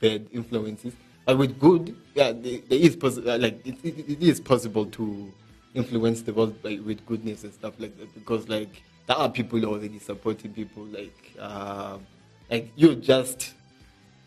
bad 0.00 0.26
influences, 0.32 0.94
but 1.26 1.36
with 1.36 1.60
good, 1.60 1.94
yeah, 2.14 2.32
there, 2.32 2.60
is 2.86 2.96
possi- 2.96 3.26
uh, 3.28 3.36
like 3.36 3.60
it, 3.66 3.76
it, 3.84 3.94
it 4.12 4.22
is 4.22 4.40
possible 4.40 4.86
to 4.86 5.30
influence 5.78 6.22
the 6.22 6.32
world 6.32 6.54
with 6.62 7.00
goodness 7.06 7.44
and 7.44 7.52
stuff 7.54 7.74
like 7.78 7.96
that 7.98 8.12
because 8.14 8.48
like 8.48 8.82
there 9.06 9.16
are 9.16 9.30
people 9.30 9.64
already 9.64 9.98
supporting 9.98 10.52
people 10.52 10.84
like 10.98 11.18
um 11.38 12.06
like 12.50 12.70
you 12.76 12.94
just 12.94 13.54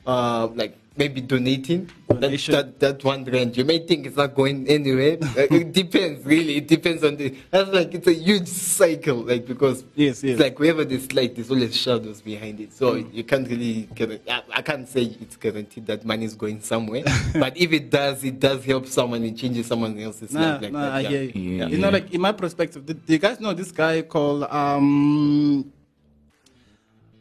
uh, 0.06 0.48
like 0.56 0.76
maybe 0.98 1.22
donating 1.22 1.90
that, 2.10 2.20
Donation. 2.20 2.52
that 2.54 2.80
that 2.82 3.04
one 3.04 3.24
rand 3.24 3.56
you 3.56 3.64
may 3.64 3.80
think 3.80 4.06
it's 4.06 4.18
not 4.18 4.36
going 4.36 4.68
anywhere 4.68 5.18
it 5.38 5.72
depends 5.72 6.26
really 6.26 6.58
it 6.58 6.68
depends 6.68 7.02
on 7.04 7.16
the 7.16 7.34
that's 7.50 7.70
like 7.72 7.94
it's 7.94 8.08
a 8.08 8.14
huge 8.14 8.48
cycle 8.48 9.18
like 9.24 9.46
because 9.48 9.86
Yes, 9.96 10.22
yes. 10.22 10.34
it's 10.34 10.40
like 10.42 10.60
wherever 10.60 10.84
there's 10.84 11.12
light 11.14 11.34
there's 11.36 11.50
always 11.50 11.76
shadows 11.78 12.22
behind 12.22 12.60
it 12.60 12.74
so 12.74 12.96
you 12.96 13.24
can't 13.24 13.48
really 13.48 13.88
I, 14.30 14.44
I 14.54 14.62
can't 14.62 14.88
say 14.88 15.04
it's 15.22 15.38
guaranteed 15.38 15.88
that 15.88 16.04
money 16.04 16.26
is 16.26 16.36
going 16.36 16.60
somewhere 16.60 17.04
but 17.36 17.56
if 17.56 17.72
it 17.72 17.90
does 17.90 18.24
it 18.26 18.40
does 18.40 18.66
help 18.66 18.86
someone 18.86 19.24
it 19.24 19.38
changes 19.38 19.68
someone 19.68 19.98
else's 19.98 20.34
Nah, 20.34 20.42
life 20.42 20.62
like 20.62 20.72
nah, 20.74 20.82
that 20.82 20.92
I 20.94 21.00
yeah. 21.02 21.10
hear 21.10 21.24
you. 21.24 21.52
Yeah. 21.60 21.68
You 21.68 21.78
know, 21.78 21.90
like 21.90 22.14
in 22.14 22.20
my 22.22 22.32
perspective, 22.34 22.86
do, 22.86 22.94
do 22.94 23.14
you 23.14 23.20
guys 23.20 23.40
know 23.40 23.54
this 23.54 23.72
guy 23.72 24.02
called 24.02 24.44
um 24.44 25.72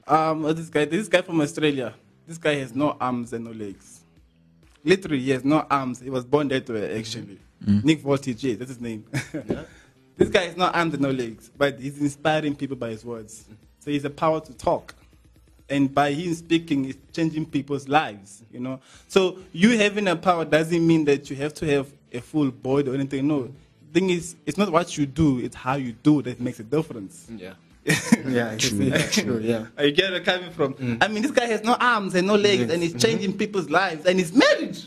um 0.06 0.42
this 0.54 0.68
guy? 0.68 0.84
This 0.84 1.08
guy 1.08 1.22
from 1.22 1.40
Australia. 1.40 1.94
This 2.30 2.38
guy 2.38 2.54
has 2.54 2.76
no 2.76 2.96
arms 3.00 3.32
and 3.32 3.44
no 3.44 3.50
legs. 3.50 4.02
Literally, 4.84 5.18
he 5.18 5.30
has 5.30 5.44
no 5.44 5.66
arms. 5.68 5.98
He 5.98 6.10
was 6.10 6.24
born 6.24 6.46
that 6.46 6.70
way, 6.70 6.96
actually. 6.96 7.40
Mm. 7.66 7.82
Nick 7.82 8.04
Vujicic, 8.04 8.40
yes, 8.40 8.56
that's 8.56 8.70
his 8.70 8.80
name. 8.80 9.04
this 10.16 10.28
guy 10.28 10.44
has 10.44 10.56
no 10.56 10.66
arms 10.66 10.94
and 10.94 11.02
no 11.02 11.10
legs, 11.10 11.50
but 11.58 11.80
he's 11.80 12.00
inspiring 12.00 12.54
people 12.54 12.76
by 12.76 12.90
his 12.90 13.04
words. 13.04 13.46
So 13.80 13.90
he's 13.90 14.04
a 14.04 14.10
power 14.10 14.40
to 14.42 14.54
talk 14.54 14.94
and 15.68 15.92
by 15.92 16.12
him 16.12 16.32
speaking 16.34 16.84
it's 16.84 16.98
changing 17.12 17.46
people's 17.46 17.86
lives 17.86 18.42
you 18.50 18.58
know 18.58 18.80
so 19.06 19.38
you 19.52 19.78
having 19.78 20.08
a 20.08 20.16
power 20.16 20.44
doesn't 20.44 20.84
mean 20.84 21.04
that 21.04 21.30
you 21.30 21.36
have 21.36 21.54
to 21.54 21.64
have 21.64 21.86
a 22.12 22.20
full 22.20 22.50
body 22.50 22.90
or 22.90 22.94
anything 22.94 23.28
no 23.28 23.48
thing 23.92 24.10
is 24.10 24.34
it's 24.46 24.58
not 24.58 24.72
what 24.72 24.98
you 24.98 25.06
do 25.06 25.38
it's 25.38 25.54
how 25.54 25.76
you 25.76 25.92
do 25.92 26.22
that 26.22 26.40
makes 26.40 26.58
a 26.58 26.64
difference 26.64 27.28
yeah 27.36 27.52
yeah 28.28 28.56
true 28.58 28.90
true 29.10 29.38
yeah 29.42 29.66
I 29.78 29.88
get 29.90 30.10
where 30.10 30.18
I'm 30.20 30.24
coming 30.24 30.50
from. 30.50 30.98
I 31.00 31.08
mean, 31.08 31.22
this 31.22 31.30
guy 31.30 31.46
has 31.46 31.62
no 31.64 31.74
arms 31.80 32.14
and 32.14 32.26
no 32.26 32.34
legs, 32.36 32.70
and 32.72 32.82
he's 32.82 32.94
changing 33.02 33.38
people's 33.38 33.70
lives, 33.70 34.04
and 34.06 34.18
he's 34.18 34.32
married. 34.34 34.78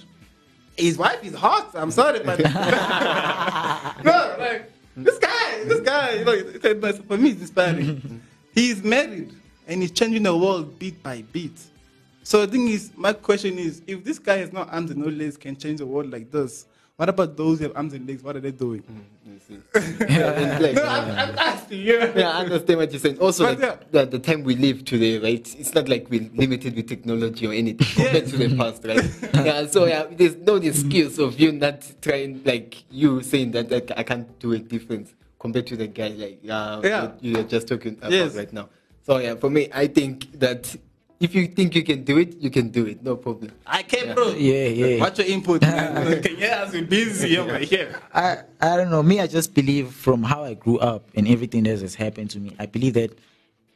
His 0.77 0.97
wife 0.97 1.23
is 1.23 1.33
hot. 1.33 1.71
I'm 1.73 1.91
sorry, 1.91 2.19
but 2.23 2.39
no, 4.03 4.35
like 4.39 4.71
this 4.95 5.17
guy, 5.17 5.63
this 5.65 5.79
guy, 5.81 6.13
you 6.19 6.25
know, 6.25 6.31
it- 6.33 6.63
it- 6.65 6.83
it- 6.83 7.05
for 7.07 7.17
me, 7.17 7.31
it's 7.31 7.41
inspiring. 7.41 8.21
he's 8.53 8.83
married, 8.83 9.31
and 9.67 9.81
he's 9.81 9.91
changing 9.91 10.23
the 10.23 10.35
world 10.35 10.77
bit 10.77 11.01
by 11.01 11.23
bit. 11.31 11.51
So 12.23 12.45
the 12.45 12.51
thing 12.51 12.67
is, 12.69 12.91
my 12.95 13.13
question 13.13 13.57
is, 13.57 13.81
if 13.87 14.03
this 14.03 14.19
guy 14.19 14.37
has 14.37 14.53
no 14.53 14.61
arms 14.61 14.91
and 14.91 14.99
no 15.01 15.07
legs, 15.09 15.35
can 15.37 15.55
change 15.55 15.79
the 15.79 15.85
world 15.85 16.11
like 16.11 16.31
this. 16.31 16.65
What 16.95 17.09
about 17.09 17.35
those 17.35 17.57
who 17.57 17.63
have 17.65 17.75
arms 17.75 17.93
and 17.93 18.07
legs? 18.07 18.21
What 18.21 18.35
are 18.35 18.39
they 18.39 18.51
doing? 18.51 18.83
Yeah, 20.07 20.57
like, 20.61 20.75
No, 20.75 20.83
I'm, 20.85 21.09
I'm 21.11 21.37
asking 21.39 21.79
you. 21.87 21.97
yeah, 22.15 22.29
I 22.29 22.41
understand 22.43 22.79
what 22.79 22.91
you're 22.91 22.99
saying. 22.99 23.17
Also, 23.17 23.45
But 23.55 23.59
like, 23.59 23.91
the, 23.91 24.05
the 24.05 24.19
time 24.19 24.43
we 24.43 24.55
live 24.55 24.85
today, 24.85 25.17
right? 25.17 25.55
It's 25.59 25.73
not 25.73 25.89
like 25.89 26.07
we're 26.11 26.29
limited 26.35 26.75
with 26.75 26.87
technology 26.87 27.47
or 27.47 27.53
anything 27.53 27.87
compared 27.95 28.27
to 28.27 28.37
the 28.37 28.55
past, 28.55 28.85
right? 28.85 29.03
yeah, 29.45 29.65
so 29.65 29.85
yeah, 29.85 30.05
there's 30.11 30.35
no 30.35 30.55
excuse 30.57 31.17
of 31.17 31.39
you 31.39 31.51
not 31.51 31.83
trying, 32.01 32.43
like 32.45 32.83
you 32.91 33.23
saying 33.23 33.51
that 33.51 33.71
like, 33.71 33.91
I 33.97 34.03
can't 34.03 34.37
do 34.39 34.53
a 34.53 34.59
difference 34.59 35.15
compared 35.39 35.65
to 35.67 35.75
the 35.75 35.87
guy 35.87 36.09
like 36.09 36.39
uh, 36.47 36.79
Yeah. 36.83 37.11
you're 37.21 37.43
just 37.43 37.67
talking 37.67 37.93
about 37.97 38.11
Yes. 38.11 38.35
right 38.35 38.53
now. 38.53 38.69
So 39.01 39.17
yeah, 39.17 39.33
for 39.35 39.49
me, 39.49 39.67
I 39.73 39.87
think 39.87 40.39
that 40.39 40.75
if 41.23 41.33
you 41.33 41.47
think 41.47 41.73
you 41.73 41.83
can 41.83 42.03
do 42.03 42.17
it, 42.17 42.35
you 42.37 42.49
can 42.49 42.69
do 42.69 42.85
it, 42.85 43.01
no 43.01 43.15
problem. 43.15 43.51
I 43.65 43.83
can, 43.83 44.13
bro. 44.13 44.33
Yeah, 44.33 44.67
yeah. 44.67 44.99
What's 44.99 45.19
your 45.19 45.27
input? 45.27 45.61
man? 45.61 46.21
can 46.21 46.37
you 46.37 46.45
ask 46.45 46.73
busy 46.89 47.37
over 47.37 47.57
here? 47.59 47.95
I, 48.13 48.39
I 48.59 48.75
don't 48.75 48.91
know. 48.91 49.01
Me, 49.01 49.21
I 49.21 49.27
just 49.27 49.53
believe 49.53 49.93
from 49.93 50.21
how 50.21 50.43
I 50.43 50.53
grew 50.53 50.79
up 50.79 51.07
and 51.15 51.27
everything 51.27 51.63
that 51.63 51.79
has 51.79 51.95
happened 51.95 52.29
to 52.31 52.39
me, 52.39 52.55
I 52.59 52.65
believe 52.65 52.95
that 52.95 53.17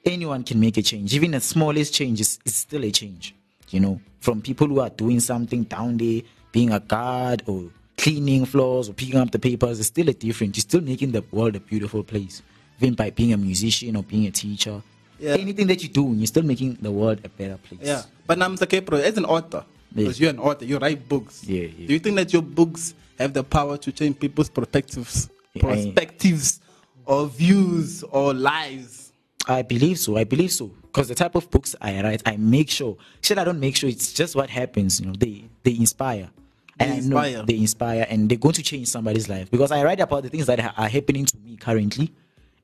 anyone 0.05 0.43
can 0.43 0.59
make 0.59 0.77
a 0.77 0.81
change. 0.81 1.13
Even 1.15 1.31
the 1.31 1.39
smallest 1.39 1.93
change 1.93 2.19
is, 2.19 2.37
is 2.45 2.55
still 2.55 2.83
a 2.83 2.91
change. 2.91 3.33
You 3.69 3.79
know, 3.79 4.01
from 4.19 4.41
people 4.41 4.67
who 4.67 4.81
are 4.81 4.89
doing 4.89 5.21
something 5.21 5.63
down 5.63 5.97
there, 5.97 6.21
being 6.51 6.71
a 6.71 6.81
guard 6.81 7.43
or 7.47 7.69
cleaning 7.97 8.45
floors 8.45 8.89
or 8.89 8.93
picking 8.93 9.19
up 9.19 9.31
the 9.31 9.39
papers, 9.39 9.79
it's 9.79 9.87
still 9.87 10.09
a 10.09 10.13
difference. 10.13 10.57
You're 10.57 10.61
still 10.61 10.81
making 10.81 11.13
the 11.13 11.23
world 11.31 11.55
a 11.55 11.61
beautiful 11.61 12.03
place. 12.03 12.41
Even 12.81 12.93
by 12.93 13.09
being 13.09 13.31
a 13.31 13.37
musician 13.37 13.95
or 13.95 14.03
being 14.03 14.27
a 14.27 14.31
teacher. 14.31 14.81
Yeah. 15.19 15.33
Anything 15.33 15.67
that 15.67 15.81
you 15.81 15.89
do, 15.89 16.13
you're 16.15 16.27
still 16.27 16.43
making 16.43 16.77
the 16.81 16.91
world 16.91 17.19
a 17.23 17.29
better 17.29 17.57
place. 17.57 17.81
Yeah, 17.83 18.03
but 18.27 18.41
I'm 18.41 18.53
okay, 18.61 18.79
bro. 18.79 18.99
As 18.99 19.17
an 19.17 19.25
author, 19.25 19.63
because 19.93 20.19
Yeah. 20.19 20.25
you're 20.25 20.33
an 20.33 20.39
author, 20.39 20.65
you 20.65 20.77
write 20.77 21.07
books. 21.09 21.43
Yeah, 21.43 21.63
yeah. 21.77 21.87
Do 21.87 21.93
you 21.93 21.99
think 21.99 22.15
that 22.17 22.31
your 22.33 22.41
books 22.43 22.93
have 23.17 23.33
the 23.33 23.43
power 23.43 23.77
to 23.77 23.91
change 23.91 24.19
people's 24.19 24.49
perspectives, 24.49 25.29
perspectives, 25.59 26.59
or 27.05 27.27
views, 27.27 28.03
or 28.03 28.33
lives? 28.33 29.11
I 29.47 29.61
believe 29.61 29.97
so. 29.99 30.17
I 30.17 30.23
believe 30.25 30.51
so. 30.51 30.67
Because 30.83 31.07
the 31.07 31.15
type 31.15 31.35
of 31.35 31.49
books 31.49 31.75
I 31.81 32.01
write, 32.03 32.21
I 32.25 32.37
make 32.37 32.69
sure. 32.69 32.97
Shit, 33.21 33.37
I 33.37 33.43
don't 33.43 33.59
make 33.59 33.75
sure. 33.75 33.89
It's 33.89 34.11
just 34.13 34.35
what 34.35 34.49
happens. 34.49 34.99
You 34.99 35.07
know, 35.07 35.13
they 35.17 35.45
they 35.63 35.71
inspire. 35.75 36.29
They 36.77 36.85
and 36.85 36.93
I 36.93 36.97
inspire. 36.97 37.33
know 37.37 37.45
they 37.45 37.55
inspire, 37.57 38.05
and 38.09 38.29
they're 38.29 38.37
going 38.37 38.53
to 38.55 38.63
change 38.63 38.87
somebody's 38.87 39.29
life. 39.29 39.49
Because 39.49 39.71
I 39.71 39.83
write 39.83 39.99
about 39.99 40.23
the 40.23 40.29
things 40.29 40.45
that 40.47 40.59
are 40.59 40.87
happening 40.89 41.25
to 41.25 41.37
me 41.45 41.55
currently, 41.57 42.11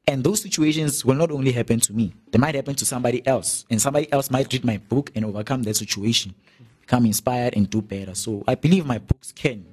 and 0.08 0.24
those 0.24 0.42
situations 0.42 1.06
will 1.06 1.16
not 1.16 1.32
only 1.32 1.52
happen 1.52 1.80
to 1.80 1.94
me. 1.94 2.14
They 2.32 2.38
might 2.40 2.56
happen 2.56 2.76
to 2.76 2.86
somebody 2.86 3.26
else, 3.26 3.66
and 3.70 3.82
somebody 3.82 4.12
else 4.12 4.30
might 4.30 4.52
read 4.52 4.66
my 4.66 4.78
book 4.78 5.12
and 5.16 5.26
overcome 5.26 5.64
that 5.64 5.76
situation, 5.76 6.34
become 6.82 7.06
inspired 7.06 7.56
and 7.56 7.70
do 7.70 7.82
better. 7.82 8.14
So 8.16 8.44
I 8.48 8.56
believe 8.56 8.86
my 8.86 8.98
books 8.98 9.32
can, 9.32 9.66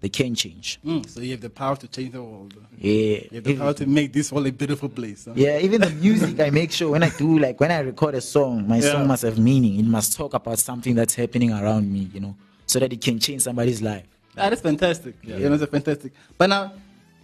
they 0.00 0.08
can 0.08 0.34
change. 0.34 0.78
Mm, 0.84 1.08
so 1.08 1.20
you 1.20 1.32
have 1.32 1.40
the 1.40 1.50
power 1.50 1.74
to 1.76 1.88
change 1.88 2.12
the 2.12 2.22
world. 2.22 2.54
Yeah. 2.78 2.90
You 2.90 3.28
have 3.34 3.44
the 3.44 3.56
power 3.56 3.74
to 3.74 3.86
make 3.86 4.12
this 4.12 4.30
world 4.32 4.46
a 4.46 4.52
beautiful 4.52 4.88
place. 4.88 5.24
huh? 5.24 5.32
Yeah, 5.34 5.58
even 5.58 5.80
the 5.80 5.90
music 5.90 6.38
I 6.40 6.50
make 6.50 6.70
sure 6.72 6.90
when 6.90 7.02
I 7.02 7.10
do 7.10 7.38
like 7.38 7.58
when 7.60 7.70
I 7.72 7.80
record 7.80 8.14
a 8.14 8.20
song, 8.20 8.66
my 8.68 8.76
Yeah. 8.78 8.92
song 8.92 9.06
must 9.08 9.22
have 9.22 9.38
meaning. 9.38 9.78
It 9.80 9.84
must 9.86 10.16
talk 10.16 10.34
about 10.34 10.58
something 10.58 10.94
that's 10.94 11.14
happening 11.14 11.52
around 11.52 11.92
me, 11.92 12.08
you 12.14 12.20
know, 12.20 12.36
so 12.66 12.78
that 12.78 12.92
it 12.92 13.00
can 13.00 13.18
change 13.18 13.42
somebody's 13.42 13.82
life. 13.82 14.04
Ah, 14.36 14.48
that's 14.48 14.62
fantastic. 14.62 15.14
Yeah, 15.24 15.36
you 15.38 15.48
know, 15.50 15.56
that's 15.56 15.70
fantastic. 15.70 16.12
But 16.38 16.48
now, 16.50 16.72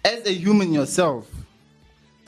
as 0.04 0.26
a 0.26 0.32
human 0.32 0.72
yourself, 0.72 1.26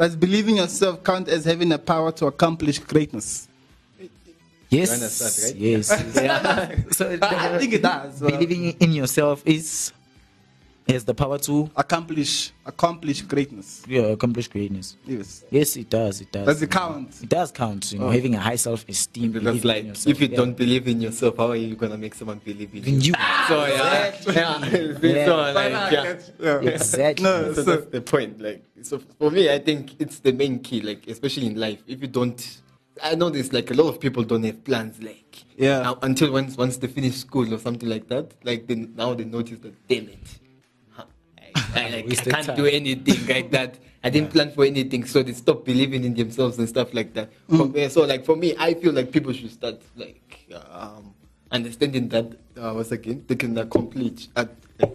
does 0.01 0.17
believing 0.17 0.57
yourself 0.57 1.05
count 1.05 1.29
as 1.29 1.45
having 1.45 1.69
the 1.69 1.79
power 1.79 2.11
to 2.11 2.27
accomplish 2.27 2.79
greatness? 2.79 3.47
Yes. 4.71 4.93
understand, 4.95 5.45
right? 5.45 5.61
Yes. 5.61 5.89
so 6.97 7.19
I 7.21 7.59
think 7.59 7.75
it 7.75 7.83
does. 7.83 8.19
believing 8.21 8.71
in 8.81 8.93
yourself 8.93 9.43
is 9.45 9.93
has 10.89 11.05
the 11.05 11.15
power 11.15 11.39
to 11.39 11.71
accomplish 11.77 12.53
accomplish 12.67 13.23
greatness. 13.23 13.83
yeah, 13.89 14.03
accomplish 14.03 14.49
greatness. 14.49 14.97
Yes. 15.07 15.45
Yes, 15.51 15.77
it 15.77 15.91
does. 15.91 16.21
It 16.21 16.33
does. 16.33 16.47
Does 16.47 16.63
it 16.63 16.71
count? 16.71 17.23
It 17.23 17.29
does 17.29 17.53
count. 17.53 17.93
You 17.93 17.99
know, 17.99 18.07
oh. 18.07 18.11
having 18.11 18.35
a 18.35 18.41
high 18.41 18.57
self-esteem. 18.57 19.33
Because 19.33 19.65
like, 19.65 19.85
yourself, 19.85 20.15
if 20.15 20.21
you 20.21 20.29
yeah. 20.29 20.37
don't 20.37 20.57
believe 20.57 20.89
in 20.89 21.01
yourself, 21.01 21.37
how 21.37 21.49
are 21.49 21.57
you 21.57 21.75
gonna 21.77 21.99
make 21.99 22.15
someone 22.15 22.39
believe 22.39 22.75
in 22.75 22.83
you? 22.85 22.95
in 22.95 23.01
you, 23.01 23.13
So 23.49 23.67
yeah, 23.67 24.15
yeah. 24.27 24.59
Yeah. 25.03 25.27
So, 25.27 25.37
like, 25.37 25.93
yeah. 25.93 26.17
Yeah. 26.41 26.61
exactly. 26.71 27.25
No, 27.25 27.53
so 27.53 27.63
so, 27.63 27.77
that's 27.77 27.87
the 27.87 28.01
point. 28.01 28.41
Like, 28.41 28.65
so 28.83 28.99
for 29.19 29.31
me, 29.31 29.53
I 29.53 29.59
think 29.59 30.01
it's 30.01 30.21
the 30.21 30.33
main 30.33 30.61
key. 30.61 30.81
Like, 30.81 31.07
especially 31.09 31.47
in 31.47 31.59
life, 31.59 31.83
if 31.87 32.01
you 32.01 32.09
don't, 32.09 32.61
I 33.03 33.15
know 33.15 33.31
there's 33.31 33.53
like 33.53 33.71
a 33.71 33.75
lot 33.75 33.89
of 33.89 34.01
people 34.01 34.23
don't 34.25 34.43
have 34.45 34.63
plans. 34.65 35.03
Like, 35.03 35.45
Yeah. 35.57 35.83
now- 35.83 35.99
until 36.03 36.33
once 36.33 36.57
once 36.57 36.77
they 36.79 36.87
finish 36.89 37.17
school 37.17 37.53
or 37.53 37.59
something 37.59 37.89
like 37.89 38.09
that, 38.09 38.35
like 38.45 38.67
then 38.67 38.93
now 38.97 39.15
they 39.15 39.25
notice 39.25 39.59
that 39.61 39.75
damn 39.89 40.09
it, 40.09 40.19
huh, 40.19 40.40
I, 41.75 41.87
I, 41.87 41.91
like, 41.91 42.11
I 42.13 42.15
can't 42.31 42.47
time. 42.47 42.57
do 42.57 42.67
anything 42.67 43.27
like 43.27 43.51
that. 43.57 43.79
I 44.03 44.09
didn't 44.09 44.31
plan 44.31 44.51
for 44.51 44.65
anything, 44.65 45.05
so 45.05 45.23
they 45.23 45.33
stop 45.35 45.65
believing 45.65 46.05
in 46.05 46.15
themselves 46.15 46.59
and 46.59 46.67
stuff 46.69 46.95
like 46.95 47.13
that. 47.15 47.31
For- 47.49 47.77
uh, 47.79 47.89
so 47.91 48.05
like 48.07 48.25
for 48.25 48.35
me, 48.37 48.55
I 48.59 48.75
feel 48.75 48.93
like 48.93 49.13
people 49.13 49.33
should 49.33 49.51
start 49.51 49.81
like 49.97 50.47
um, 50.71 51.13
understanding 51.51 52.09
that 52.09 52.27
uh, 52.57 52.73
once 52.75 52.93
again 52.93 53.25
they 53.29 53.35
can 53.37 53.57
accomplish. 53.59 54.29
Uh, 54.35 54.47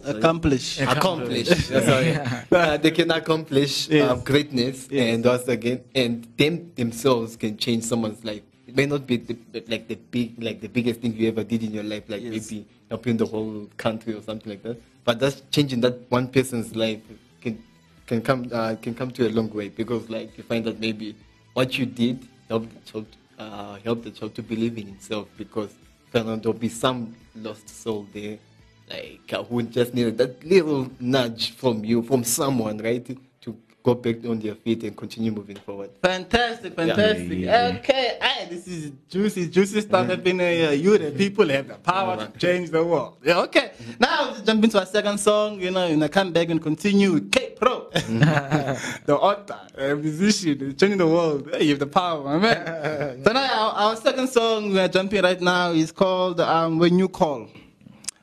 sorry 0.03 0.17
accomplish. 0.17 0.81
accomplish. 0.81 1.47
Sorry. 1.67 2.17
Uh, 2.51 2.77
they 2.77 2.91
can 2.91 3.11
accomplish 3.11 3.89
Yes. 3.89 4.09
um, 4.09 4.21
greatness, 4.21 4.87
Yes. 4.89 5.13
and 5.15 5.25
once 5.25 5.47
again, 5.47 5.83
and 5.93 6.25
them 6.37 6.71
themselves 6.75 7.35
can 7.35 7.57
change 7.57 7.83
someone's 7.83 8.23
life. 8.25 8.41
It 8.67 8.75
may 8.75 8.85
not 8.87 9.05
be 9.05 9.17
the, 9.17 9.37
like 9.67 9.87
the 9.87 9.95
big, 9.95 10.41
like 10.41 10.61
the 10.61 10.69
biggest 10.69 11.01
thing 11.01 11.13
you 11.15 11.27
ever 11.27 11.43
did 11.43 11.61
in 11.63 11.71
your 11.73 11.83
life, 11.83 12.03
like 12.07 12.21
Yes. 12.23 12.49
maybe 12.49 12.65
helping 12.89 13.17
the 13.17 13.25
whole 13.27 13.67
country 13.77 14.13
or 14.15 14.21
something 14.21 14.49
like 14.49 14.63
that. 14.63 14.77
But 15.05 15.19
that's 15.19 15.41
changing 15.51 15.81
that 15.81 16.09
one 16.09 16.27
person's 16.27 16.75
life 16.75 16.99
can 17.41 17.63
can 18.07 18.21
come 18.21 18.49
uh, 18.51 18.75
can 18.81 18.93
come 18.93 19.11
to 19.11 19.27
a 19.27 19.29
long 19.29 19.49
way 19.49 19.69
because 19.69 20.09
like 20.09 20.37
you 20.37 20.43
find 20.43 20.65
that 20.65 20.79
maybe 20.79 21.15
what 21.53 21.77
you 21.77 21.85
did 21.85 22.27
helped 22.49 22.91
helped, 22.91 23.15
uh, 23.39 23.75
help 23.83 24.03
the 24.03 24.11
child 24.11 24.33
to 24.35 24.41
believe 24.43 24.77
in 24.77 24.87
himself 24.87 25.27
because 25.37 25.71
there'll 26.11 26.53
be 26.53 26.69
some 26.69 27.15
lost 27.35 27.69
soul 27.69 28.07
there, 28.13 28.37
like 28.89 29.33
uh, 29.33 29.43
who 29.43 29.61
just 29.63 29.93
needed 29.93 30.17
that 30.17 30.43
little 30.43 30.89
nudge 30.99 31.51
from 31.55 31.83
you, 31.83 32.01
from 32.01 32.23
someone, 32.23 32.77
right, 32.77 33.17
go 33.85 33.93
back 33.93 34.25
on 34.25 34.39
their 34.39 34.55
feet 34.55 34.83
and 34.83 34.97
continue 34.97 35.31
moving 35.31 35.57
forward. 35.57 35.91
Fantastic, 36.01 36.73
fantastic. 36.73 37.47
Okay, 37.77 38.17
aye, 38.19 38.47
this 38.49 38.67
is 38.67 38.91
juicy, 39.07 39.47
juicy 39.47 39.81
stuff 39.81 40.07
happening 40.07 40.39
here. 40.39 40.73
You, 40.73 40.97
the 40.97 41.11
people, 41.11 41.47
have 41.49 41.67
the 41.67 41.75
power 41.75 42.17
to 42.17 42.27
change 42.39 42.71
the 42.71 42.83
world. 42.83 43.17
Yeah, 43.23 43.41
okay. 43.41 43.73
Now, 43.99 44.31
let's 44.31 44.41
jump 44.41 44.63
into 44.63 44.79
our 44.79 44.87
second 44.87 45.19
song, 45.19 45.61
you 45.61 45.69
know, 45.69 45.85
and 45.85 46.03
I 46.03 46.07
come 46.07 46.33
back 46.33 46.49
and 46.49 46.59
continue 46.59 47.13
with 47.13 47.31
K 47.31 47.53
Pro, 47.55 47.89
the 47.91 49.17
author, 49.21 49.59
a 49.77 49.95
musician, 49.95 50.75
changing 50.75 50.97
the 50.97 51.07
world. 51.07 51.47
Hey, 51.51 51.65
you 51.65 51.69
have 51.69 51.79
the 51.79 51.85
power, 51.85 52.23
my 52.23 52.39
man. 52.39 53.23
so 53.23 53.31
now, 53.33 53.69
our, 53.69 53.89
our 53.89 53.95
second 53.95 54.29
song 54.29 54.71
we 54.71 54.79
are 54.79 54.87
jumping 54.87 55.21
right 55.21 55.39
now 55.39 55.69
is 55.69 55.91
called 55.91 56.39
um, 56.39 56.79
When 56.79 56.97
You 56.97 57.07
Call. 57.07 57.47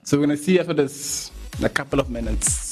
So 0.03 0.19
we're 0.19 0.27
going 0.27 0.37
to 0.37 0.43
see 0.43 0.59
after 0.59 0.75
this 0.75 1.31
in 1.61 1.65
a 1.65 1.69
couple 1.69 2.01
of 2.01 2.11
minutes. 2.11 2.72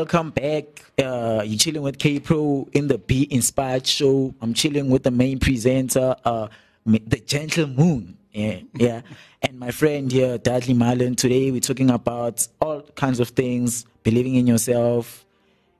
Welcome 0.00 0.30
back. 0.30 0.82
Uh, 0.98 1.42
you're 1.44 1.58
chilling 1.58 1.82
with 1.82 1.98
K 1.98 2.20
Pro 2.20 2.66
in 2.72 2.88
the 2.88 2.96
Be 2.96 3.30
Inspired 3.30 3.86
show. 3.86 4.34
I'm 4.40 4.54
chilling 4.54 4.88
with 4.88 5.02
the 5.02 5.10
main 5.10 5.38
presenter, 5.38 6.16
uh, 6.24 6.48
the 6.86 7.18
Gentlemoon. 7.18 8.14
Yeah, 8.32 8.60
yeah. 8.72 9.02
and 9.42 9.58
my 9.58 9.70
friend 9.70 10.10
here, 10.10 10.38
Dudley 10.38 10.72
Marlon. 10.72 11.18
Today 11.18 11.50
we're 11.50 11.60
talking 11.60 11.90
about 11.90 12.48
all 12.62 12.80
kinds 12.94 13.20
of 13.20 13.28
things, 13.28 13.84
believing 14.02 14.36
in 14.36 14.46
yourself, 14.46 15.26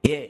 yeah, 0.03 0.27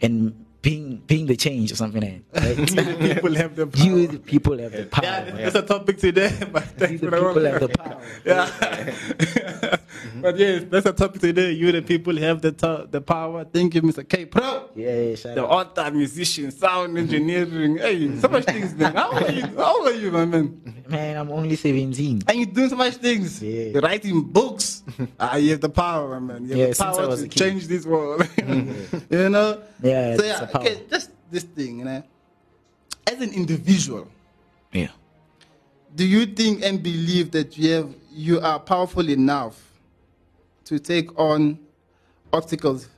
and 0.00 0.46
being 0.60 0.96
being 0.96 1.02
being 1.06 1.26
the 1.26 1.36
change 1.36 1.72
or 1.72 1.76
something 1.76 2.02
like 2.02 2.32
that. 2.32 2.76
Right? 2.76 2.98
people 3.16 3.34
have 3.34 3.54
the 3.56 3.66
power. 3.66 3.84
you 3.86 4.06
the 4.06 4.18
people 4.18 4.58
have 4.58 4.72
the 4.72 4.86
power. 4.86 5.04
yeah, 5.04 5.30
that's 5.30 5.54
a 5.54 5.62
topic 5.62 5.98
today. 5.98 6.30
But 6.52 6.64
thanks 6.78 7.02
You 7.02 7.10
for 7.10 7.10
the 7.10 7.20
the 7.20 7.26
people 7.28 7.44
have 7.44 7.60
the 7.60 7.68
power. 7.68 8.00
Yeah. 8.24 9.76
but 10.20 10.36
yes, 10.38 10.64
that's 10.70 10.86
a 10.86 10.92
topic 10.92 11.20
today. 11.20 11.52
You 11.52 11.72
the 11.72 11.82
people 11.82 12.16
have 12.18 12.40
the 12.42 12.52
to- 12.52 12.86
the 12.90 13.00
power. 13.00 13.44
Thank 13.44 13.74
you, 13.74 13.82
Mr. 13.82 14.06
K 14.08 14.26
Pro. 14.26 14.70
Yeah, 14.74 15.14
shout 15.14 15.34
The 15.36 15.44
out. 15.44 15.76
author, 15.78 15.90
musician, 15.90 16.50
sound 16.50 16.98
engineering. 16.98 17.78
Hey, 17.78 18.16
so 18.18 18.28
much 18.28 18.44
things, 18.44 18.74
man. 18.74 18.94
How 18.94 19.10
are 19.12 19.30
you? 19.30 19.46
How 19.56 19.84
are 19.84 19.92
you, 19.92 20.10
my 20.10 20.24
man? 20.24 20.60
Man, 20.88 21.16
I'm 21.16 21.30
only 21.30 21.56
17. 21.56 22.22
And 22.26 22.36
you're 22.38 22.46
doing 22.46 22.68
so 22.70 22.76
much 22.76 22.94
things. 22.96 23.42
Yeah. 23.42 23.72
You're 23.76 23.82
writing 23.82 24.22
books. 24.22 24.82
ah, 25.20 25.36
you 25.36 25.50
have 25.52 25.60
the 25.60 25.68
power, 25.68 26.18
man. 26.20 26.44
You 26.44 26.50
have 26.50 26.58
Yeah, 26.58 26.66
the 26.68 26.74
since 26.74 26.96
I 26.96 27.00
power 27.00 27.08
was 27.08 27.20
to 27.20 27.26
a 27.26 27.28
kid. 27.28 27.38
change 27.38 27.66
this 27.68 27.84
world. 27.86 28.26
you 29.10 29.28
know? 29.28 29.60
Yeah, 29.82 30.16
So 30.16 30.24
it's 30.24 30.47
yeah, 30.48 30.58
a 30.58 30.58
power. 30.58 30.62
okay, 30.62 30.82
just 30.90 31.10
this 31.30 31.44
thing, 31.44 31.78
you 31.80 31.84
know. 31.84 32.02
As 33.06 33.20
an 33.20 33.32
individual, 33.32 34.08
Yeah. 34.72 34.88
do 35.94 36.04
you 36.06 36.26
think 36.26 36.62
and 36.62 36.82
believe 36.82 37.30
that 37.32 37.56
you 37.56 37.70
have 37.72 37.94
you 38.12 38.40
are 38.40 38.58
powerful 38.60 39.08
enough 39.08 39.56
to 40.64 40.78
take 40.78 41.08
on 41.18 41.58
obstacles 42.32 42.88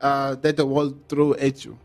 uh, 0.00 0.34
that 0.36 0.56
the 0.56 0.64
world 0.66 0.96
throw 1.08 1.34
at 1.34 1.64
you? 1.64 1.76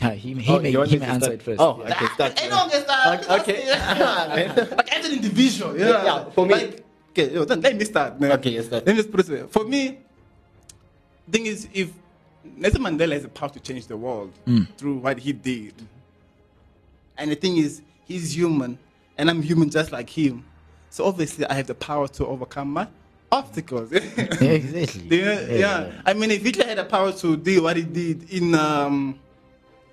Ah, 0.00 0.10
he 0.10 0.32
he 0.34 0.52
Oh, 0.52 0.60
may, 0.60 0.70
you 0.70 0.78
want 0.78 0.90
he 0.90 0.96
me 0.96 1.00
may 1.00 1.06
to 1.06 1.12
answer 1.12 1.32
it 1.32 1.42
first. 1.42 1.58
Oh, 1.60 1.82
Yeah. 1.82 1.90
okay, 1.94 2.06
start. 2.14 2.32
Anyone 2.42 2.70
can 2.70 2.82
start. 2.82 3.30
Okay. 3.42 3.66
like 4.78 4.94
as 4.94 5.06
an 5.06 5.12
individual, 5.18 5.72
you 5.74 5.80
know, 5.90 6.04
Yeah, 6.04 6.30
for 6.30 6.46
me- 6.46 6.54
Like, 6.54 6.84
okay, 7.10 7.34
yo, 7.34 7.44
then 7.44 7.60
let 7.60 7.74
me 7.76 7.84
start. 7.84 8.20
man. 8.20 8.32
Okay, 8.38 8.50
you 8.50 8.62
start. 8.62 8.86
Let 8.86 8.94
me 8.94 9.02
just 9.02 9.10
put 9.10 9.28
it. 9.28 9.50
For 9.50 9.64
me, 9.64 9.98
thing 11.30 11.46
is, 11.46 11.66
if 11.74 11.90
Nelson 12.56 12.82
Mandela 12.82 13.12
has 13.12 13.22
the 13.22 13.28
power 13.28 13.48
to 13.50 13.60
change 13.60 13.86
the 13.86 13.96
world 13.96 14.32
hmm. 14.44 14.62
through 14.76 14.98
what 14.98 15.18
he 15.18 15.32
did, 15.32 15.74
and 17.16 17.30
the 17.30 17.34
thing 17.34 17.56
is, 17.58 17.82
he's 18.04 18.34
human, 18.36 18.78
and 19.16 19.30
I'm 19.30 19.42
human 19.42 19.70
just 19.70 19.92
like 19.92 20.08
him. 20.10 20.44
So 20.90 21.04
obviously, 21.04 21.44
I 21.46 21.54
have 21.54 21.66
the 21.66 21.74
power 21.74 22.08
to 22.08 22.26
overcome 22.26 22.72
my 22.72 22.88
obstacles. 23.30 23.92
Yeah, 23.92 24.00
exactly. 24.40 25.20
Yeah, 25.20 25.40
yeah. 25.48 25.92
I 26.06 26.14
mean, 26.14 26.30
if 26.30 26.42
Hitler 26.42 26.64
had 26.64 26.78
the 26.78 26.84
power 26.84 27.12
to 27.12 27.36
do 27.36 27.62
what 27.62 27.76
he 27.76 27.82
did 27.82 28.30
in 28.30 28.54
um, 28.54 29.18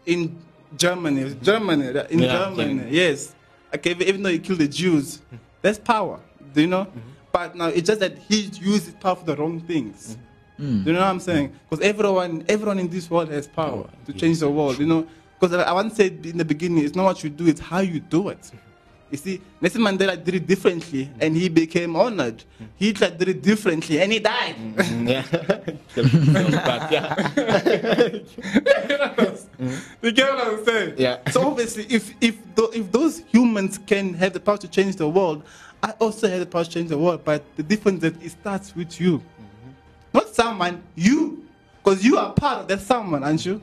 in 0.06 0.38
Germany, 0.78 1.36
Germany, 1.42 1.88
in 2.10 2.20
Yeah, 2.20 2.32
Germany, 2.50 2.84
yeah. 2.84 2.90
yes. 3.10 3.36
Okay, 3.74 3.92
even- 3.92 4.08
even 4.08 4.24
though 4.24 4.30
he 4.30 4.40
killed 4.40 4.60
the 4.60 4.68
Jews, 4.68 5.22
that's 5.62 5.80
power. 5.80 6.20
Do 6.54 6.62
you 6.62 6.68
know? 6.68 6.86
Mm-hmm. 6.86 7.00
But 7.32 7.56
now 7.56 7.68
it's 7.68 7.88
just 7.88 8.00
that 8.00 8.18
he 8.18 8.44
used 8.44 8.86
his 8.86 8.94
power 8.96 9.16
for 9.16 9.26
the 9.26 9.36
wrong 9.36 9.60
things. 9.60 10.12
Mm-hmm. 10.12 10.22
Mm. 10.60 10.84
Do 10.84 10.92
you 10.92 10.94
know 10.94 11.00
what 11.02 11.10
I'm 11.10 11.20
saying? 11.20 11.54
Because 11.70 11.86
everyone, 11.86 12.46
everyone 12.48 12.80
in 12.80 12.90
this 12.90 13.10
world 13.10 13.30
has 13.30 13.48
power 13.48 13.90
to 14.06 14.14
change 14.14 14.40
the 14.40 14.50
world. 14.50 14.80
You 14.80 14.86
know, 14.86 15.08
because 15.40 15.54
I 15.56 15.72
once 15.74 15.96
said 15.96 16.26
in 16.26 16.38
the 16.38 16.46
beginning, 16.46 16.86
it's 16.86 16.96
not 16.96 17.04
what 17.04 17.24
you 17.24 17.30
do, 17.30 17.48
it's 17.48 17.62
how 17.62 17.80
you 17.80 18.00
do 18.00 18.30
it. 18.30 18.52
You 19.12 19.18
see, 19.18 19.42
Nelson 19.62 19.82
Mandela 19.82 20.22
did 20.22 20.34
it 20.34 20.48
differently, 20.48 21.10
and 21.20 21.38
he 21.38 21.48
became 21.48 21.96
honored. 21.96 22.44
Hitler 22.78 23.12
did 23.12 23.30
it 23.30 23.42
differently, 23.44 24.02
and 24.02 24.12
he 24.12 24.20
died. 24.20 24.56
yeah. 25.08 25.24
but 25.96 26.92
yeah. 26.92 27.30
You 30.02 30.12
get 30.12 30.34
what 30.34 30.48
I'm 30.48 30.66
saying? 30.66 30.94
Yeah. 30.98 31.18
So 31.32 31.48
obviously, 31.48 31.86
if 31.90 32.14
if 32.20 32.38
tho- 32.56 32.72
if 32.74 32.92
those 32.92 33.20
humans 33.32 33.80
can 33.86 34.14
have 34.16 34.34
the 34.34 34.40
power 34.40 34.58
to 34.58 34.68
change 34.68 34.96
the 34.98 35.08
world, 35.08 35.44
I 35.82 35.92
also 36.00 36.28
have 36.28 36.40
the 36.40 36.46
power 36.46 36.64
to 36.64 36.70
change 36.70 36.90
the 36.90 36.98
world. 36.98 37.22
But 37.24 37.44
the 37.56 37.64
difference 37.64 38.04
is 38.04 38.12
that 38.14 38.24
it 38.24 38.30
starts 38.32 38.76
with 38.76 39.00
you, 39.00 39.22
not 39.35 39.35
someone. 40.36 40.84
You, 40.96 41.46
because 41.84 42.04
you 42.04 42.18
are 42.18 42.34
part 42.34 42.62
of 42.62 42.68
that 42.68 42.82
someone, 42.82 43.24
aren't 43.24 43.46
you? 43.46 43.62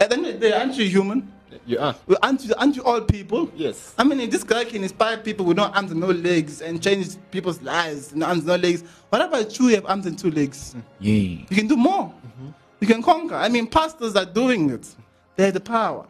At 0.00 0.10
the 0.10 0.16
end 0.16 0.26
of 0.26 0.32
the 0.34 0.38
day, 0.38 0.52
aren't 0.52 0.74
you 0.74 0.88
human? 0.88 1.32
You 1.66 1.78
are. 1.78 1.94
Well, 2.06 2.18
Aren't 2.22 2.44
you, 2.44 2.54
aren't 2.58 2.76
you 2.76 2.82
all 2.82 3.00
people? 3.00 3.50
Yes. 3.54 3.94
I 3.96 4.04
mean, 4.04 4.28
this 4.28 4.42
guy 4.44 4.64
can 4.64 4.82
inspire 4.82 5.16
people 5.18 5.46
with 5.46 5.56
no 5.56 5.64
arms 5.64 5.92
and 5.92 6.00
no 6.00 6.08
legs 6.08 6.60
and 6.60 6.82
change 6.82 7.16
people's 7.30 7.62
lives, 7.62 8.14
no 8.14 8.26
arms, 8.26 8.40
and 8.40 8.48
no 8.48 8.56
legs. 8.56 8.82
What 9.08 9.22
about 9.22 9.58
you? 9.58 9.68
you 9.68 9.76
have 9.76 9.86
arms 9.86 10.06
and 10.06 10.18
two 10.18 10.30
legs. 10.30 10.74
Mm. 10.76 10.82
Yeah. 11.00 11.46
You 11.48 11.56
can 11.56 11.66
do 11.68 11.76
more. 11.76 12.06
Mm-hmm. 12.06 12.48
You 12.80 12.86
can 12.86 13.02
conquer. 13.02 13.36
I 13.36 13.48
mean, 13.48 13.66
pastors 13.66 14.16
are 14.16 14.24
doing 14.26 14.70
it. 14.70 14.94
They 15.36 15.44
have 15.44 15.54
the 15.54 15.60
power. 15.60 16.06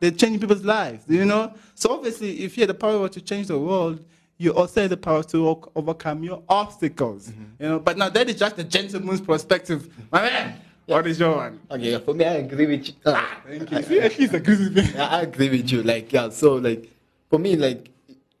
They're 0.00 0.10
changing 0.10 0.40
people's 0.40 0.64
lives. 0.64 1.04
You 1.08 1.24
know. 1.24 1.52
So 1.74 1.92
obviously, 1.92 2.40
if 2.40 2.56
you 2.56 2.62
have 2.62 2.68
the 2.68 2.74
power 2.74 3.08
to 3.08 3.20
change 3.20 3.48
the 3.48 3.58
world, 3.58 4.02
you 4.38 4.52
also 4.54 4.82
have 4.82 4.90
the 4.90 4.96
power 4.96 5.22
to 5.24 5.62
overcome 5.74 6.22
your 6.22 6.42
obstacles. 6.48 7.32
You 7.58 7.68
know. 7.68 7.78
But 7.78 7.96
now 7.96 8.08
that 8.08 8.28
is 8.28 8.36
just 8.36 8.58
a 8.58 8.64
gentleman's 8.64 9.20
perspective, 9.20 9.88
my 10.12 10.22
man. 10.22 10.60
What 10.86 11.04
is 11.08 11.18
your 11.18 11.34
one? 11.34 11.58
Okay, 11.68 11.98
for 11.98 12.14
me, 12.14 12.24
I 12.24 12.34
agree 12.34 12.66
with 12.66 12.86
you. 12.86 12.94
Ah, 13.04 13.40
Thank 13.44 13.72
you. 13.72 13.82
See, 13.82 14.00
least 14.00 14.34
agrees 14.34 14.60
with 14.60 14.76
me. 14.76 14.82
Yeah, 14.94 15.08
I 15.08 15.22
agree 15.22 15.50
with 15.50 15.72
you. 15.72 15.82
Like, 15.82 16.12
yeah, 16.12 16.28
so 16.28 16.54
like, 16.54 16.88
for 17.28 17.40
me, 17.40 17.56
like, 17.56 17.90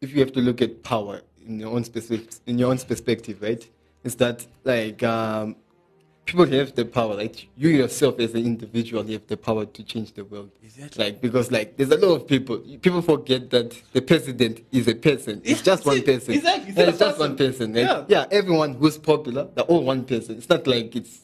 if 0.00 0.12
you 0.14 0.20
have 0.20 0.32
to 0.32 0.40
look 0.40 0.62
at 0.62 0.84
power 0.84 1.22
in 1.44 1.58
your 1.58 1.72
own 1.72 1.82
specific, 1.82 2.30
in 2.46 2.56
your 2.56 2.70
own 2.70 2.78
perspective, 2.78 3.42
right? 3.42 3.66
Is 4.04 4.14
that 4.16 4.46
like 4.62 5.02
um, 5.02 5.56
people 6.26 6.44
have 6.46 6.74
the 6.74 6.84
power, 6.84 7.14
Like 7.14 7.48
You 7.56 7.68
yourself 7.70 8.18
as 8.20 8.34
an 8.34 8.44
individual, 8.44 9.04
you 9.06 9.14
have 9.14 9.26
the 9.26 9.36
power 9.36 9.64
to 9.64 9.82
change 9.82 10.12
the 10.12 10.24
world. 10.24 10.50
Exactly. 10.62 11.04
Like 11.04 11.20
because 11.22 11.50
like 11.50 11.76
there's 11.76 11.90
a 11.90 11.96
lot 11.96 12.14
of 12.16 12.26
people. 12.26 12.58
People 12.58 13.00
forget 13.00 13.48
that 13.50 13.80
the 13.92 14.02
president 14.02 14.60
is 14.72 14.88
a 14.88 14.94
person. 14.94 15.40
It's 15.44 15.62
just 15.62 15.86
one 15.86 16.02
person. 16.02 16.34
exactly, 16.34 16.68
it's 16.70 16.78
Yeah, 16.78 16.88
it's 16.88 16.98
just 16.98 17.16
person. 17.18 17.30
one 17.30 17.36
person. 17.38 17.72
Right? 17.72 17.80
Yeah. 17.84 18.04
yeah, 18.08 18.26
everyone 18.30 18.74
who's 18.74 18.98
popular, 18.98 19.48
they're 19.54 19.64
all 19.64 19.82
one 19.84 20.04
person. 20.04 20.36
It's 20.36 20.48
not 20.48 20.66
like 20.66 20.94
it's 20.96 21.20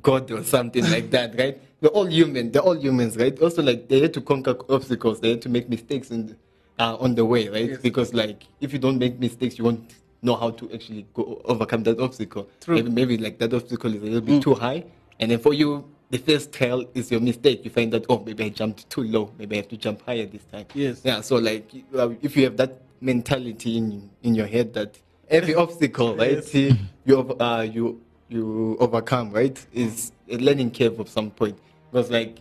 God 0.00 0.30
or 0.30 0.44
something 0.44 0.84
like 0.84 1.10
that, 1.16 1.36
right? 1.38 1.60
They're 1.80 1.90
all 1.90 2.06
human. 2.06 2.52
They're 2.52 2.62
all 2.62 2.78
humans, 2.78 3.16
right? 3.16 3.36
Also, 3.40 3.62
like 3.62 3.88
they 3.88 4.00
had 4.00 4.14
to 4.14 4.20
conquer 4.20 4.56
obstacles. 4.68 5.20
They 5.20 5.30
had 5.30 5.42
to 5.42 5.48
make 5.48 5.68
mistakes 5.68 6.10
in, 6.10 6.36
uh, 6.78 6.96
on 7.00 7.14
the 7.14 7.24
way, 7.24 7.48
right? 7.48 7.70
Yes. 7.70 7.80
Because 7.80 8.14
like 8.14 8.44
if 8.60 8.72
you 8.72 8.78
don't 8.78 8.98
make 8.98 9.18
mistakes, 9.18 9.58
you 9.58 9.64
won't 9.64 9.90
know 10.22 10.36
how 10.36 10.50
to 10.50 10.70
actually 10.72 11.06
go 11.14 11.40
overcome 11.44 11.82
that 11.84 11.98
obstacle. 12.00 12.48
True. 12.60 12.76
Maybe, 12.76 12.90
maybe 12.90 13.18
like 13.18 13.38
that 13.38 13.52
obstacle 13.54 13.94
is 13.94 14.02
a 14.02 14.04
little 14.04 14.20
bit 14.20 14.42
too 14.42 14.54
high, 14.54 14.84
and 15.18 15.30
then 15.30 15.38
for 15.38 15.54
you. 15.54 15.84
The 16.10 16.18
first 16.18 16.52
trial 16.52 16.84
is 16.92 17.08
your 17.12 17.20
mistake. 17.20 17.64
You 17.64 17.70
find 17.70 17.92
that 17.92 18.04
oh 18.08 18.18
maybe 18.26 18.42
I 18.42 18.48
jumped 18.48 18.90
too 18.90 19.04
low. 19.04 19.30
Maybe 19.38 19.54
I 19.54 19.58
have 19.58 19.68
to 19.68 19.76
jump 19.76 20.02
higher 20.04 20.26
this 20.26 20.42
time. 20.50 20.66
Yes. 20.74 21.02
Yeah. 21.04 21.20
So 21.20 21.36
like 21.36 21.70
uh, 21.94 22.10
if 22.20 22.36
you 22.36 22.42
have 22.46 22.56
that 22.56 22.80
mentality 23.00 23.76
in 23.76 24.10
in 24.24 24.34
your 24.34 24.48
head 24.48 24.74
that 24.74 24.98
every 25.28 25.54
obstacle, 25.64 26.16
right, 26.16 26.42
Yes. 26.52 26.76
you 27.04 27.16
uh, 27.38 27.62
you 27.62 28.00
you 28.28 28.76
overcome, 28.80 29.30
right, 29.30 29.64
is 29.72 30.10
a 30.28 30.36
learning 30.38 30.72
curve 30.72 30.98
of 30.98 31.08
some 31.08 31.30
point. 31.30 31.56
Because 31.92 32.10
like 32.10 32.40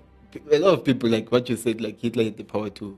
a 0.52 0.58
lot 0.58 0.74
of 0.74 0.84
people, 0.84 1.08
like 1.08 1.32
what 1.32 1.48
you 1.48 1.56
said, 1.56 1.80
like 1.80 2.00
Hitler 2.02 2.24
had 2.24 2.38
the 2.38 2.46
power 2.46 2.72
to 2.72 2.98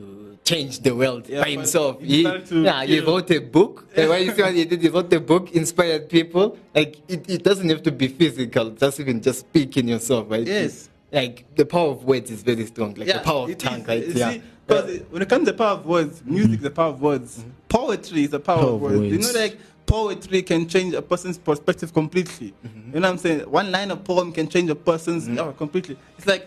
to 0.00 0.38
change 0.44 0.80
the 0.80 0.94
world 0.94 1.28
Yeah, 1.28 1.42
by 1.42 1.50
himself. 1.50 2.00
he 2.00 2.22
yeah, 2.22 2.84
he 2.84 3.00
wrote 3.00 3.30
a 3.30 3.38
book. 3.40 3.86
You 3.96 4.32
see 4.34 4.42
what 4.42 4.54
he 4.54 4.64
did, 4.64 4.82
he 4.82 4.88
wrote 4.88 5.12
a 5.12 5.20
book, 5.20 5.52
inspired 5.52 6.08
people. 6.08 6.56
Like 6.74 6.96
it, 7.08 7.28
it 7.28 7.42
doesn't 7.42 7.68
have 7.68 7.82
to 7.84 7.92
be 7.92 8.08
physical, 8.08 8.70
just 8.70 9.00
even 9.00 9.20
just 9.20 9.40
speaking 9.40 9.88
yourself, 9.88 10.26
right? 10.30 10.46
Yes. 10.46 10.88
Like 11.12 11.44
the 11.56 11.66
power 11.66 11.90
of 11.90 12.04
words 12.04 12.30
is 12.30 12.42
very 12.42 12.66
strong. 12.66 12.94
Like 12.94 13.08
the 13.08 13.18
power 13.18 13.50
of 13.50 13.58
tongue, 13.58 13.80
is. 13.82 13.88
right? 13.88 14.06
Yeah. 14.08 14.30
see, 14.32 14.42
'cause 14.68 14.90
it- 14.90 15.06
when 15.10 15.22
it 15.22 15.28
comes 15.28 15.46
to 15.46 15.52
the 15.52 15.58
power 15.58 15.72
of 15.78 15.86
words, 15.86 16.22
music 16.24 16.58
is 16.58 16.62
the 16.62 16.70
power 16.70 16.90
of 16.90 17.00
words. 17.00 17.38
Mm-hmm. 17.38 17.50
Poetry 17.68 18.22
is 18.24 18.30
the 18.30 18.40
power, 18.40 18.58
Power 18.58 18.68
of 18.68 18.74
of 18.74 18.80
words. 18.82 19.02
You 19.12 19.18
know, 19.18 19.32
like 19.40 19.58
poetry 19.86 20.42
can 20.42 20.68
change 20.68 20.94
a 20.94 21.02
person's 21.02 21.36
perspective 21.38 21.92
completely. 21.92 22.54
Mm-hmm. 22.64 22.94
You 22.94 23.00
know 23.00 23.08
what 23.08 23.12
I'm 23.14 23.18
saying? 23.18 23.40
One 23.50 23.70
line 23.72 23.90
of 23.90 24.04
poem 24.04 24.32
can 24.32 24.48
change 24.48 24.70
a 24.70 24.74
person's 24.76 25.28
oh, 25.38 25.52
completely. 25.52 25.96
It's 26.16 26.26
like 26.26 26.46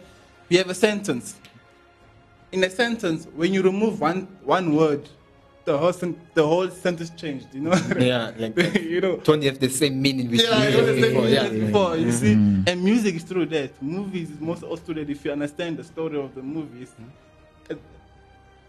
we 0.50 0.56
have 0.58 0.70
a 0.70 0.74
sentence. 0.76 1.36
In 2.54 2.64
a 2.64 2.70
sentence, 2.70 3.28
when 3.36 3.52
you 3.54 3.62
remove 3.64 4.00
one 4.00 4.28
one 4.46 4.76
word, 4.76 5.10
the 5.66 5.76
whole 5.76 5.92
sen- 5.94 6.20
the 6.36 6.46
whole 6.46 6.70
sentence 6.70 7.10
changed. 7.22 7.48
You 7.54 7.62
know? 7.62 7.74
Yeah, 8.12 8.32
like 8.38 8.56
you 8.94 9.02
know. 9.02 9.18
don't 9.18 9.44
have 9.44 9.58
the 9.60 9.70
same 9.70 10.00
meaning 10.02 10.30
which 10.30 10.44
Yeah, 10.44 10.50
you 10.50 10.68
I 10.68 10.72
had 10.72 10.86
was 10.86 10.96
before. 11.06 11.28
Yeah. 11.28 11.50
before, 11.50 11.98
you 11.98 12.12
see, 12.12 12.34
and 12.70 12.78
music 12.84 13.16
is 13.16 13.24
through 13.24 13.48
that. 13.58 13.72
Movies 13.82 14.30
is 14.30 14.40
most 14.40 14.62
also 14.64 14.84
through 14.86 14.96
that. 15.02 15.10
If 15.10 15.26
you 15.26 15.32
understand 15.32 15.78
the 15.78 15.84
story 15.94 16.18
of 16.26 16.30
the 16.36 16.44
movies, 16.44 16.92
Uh, 17.72 17.76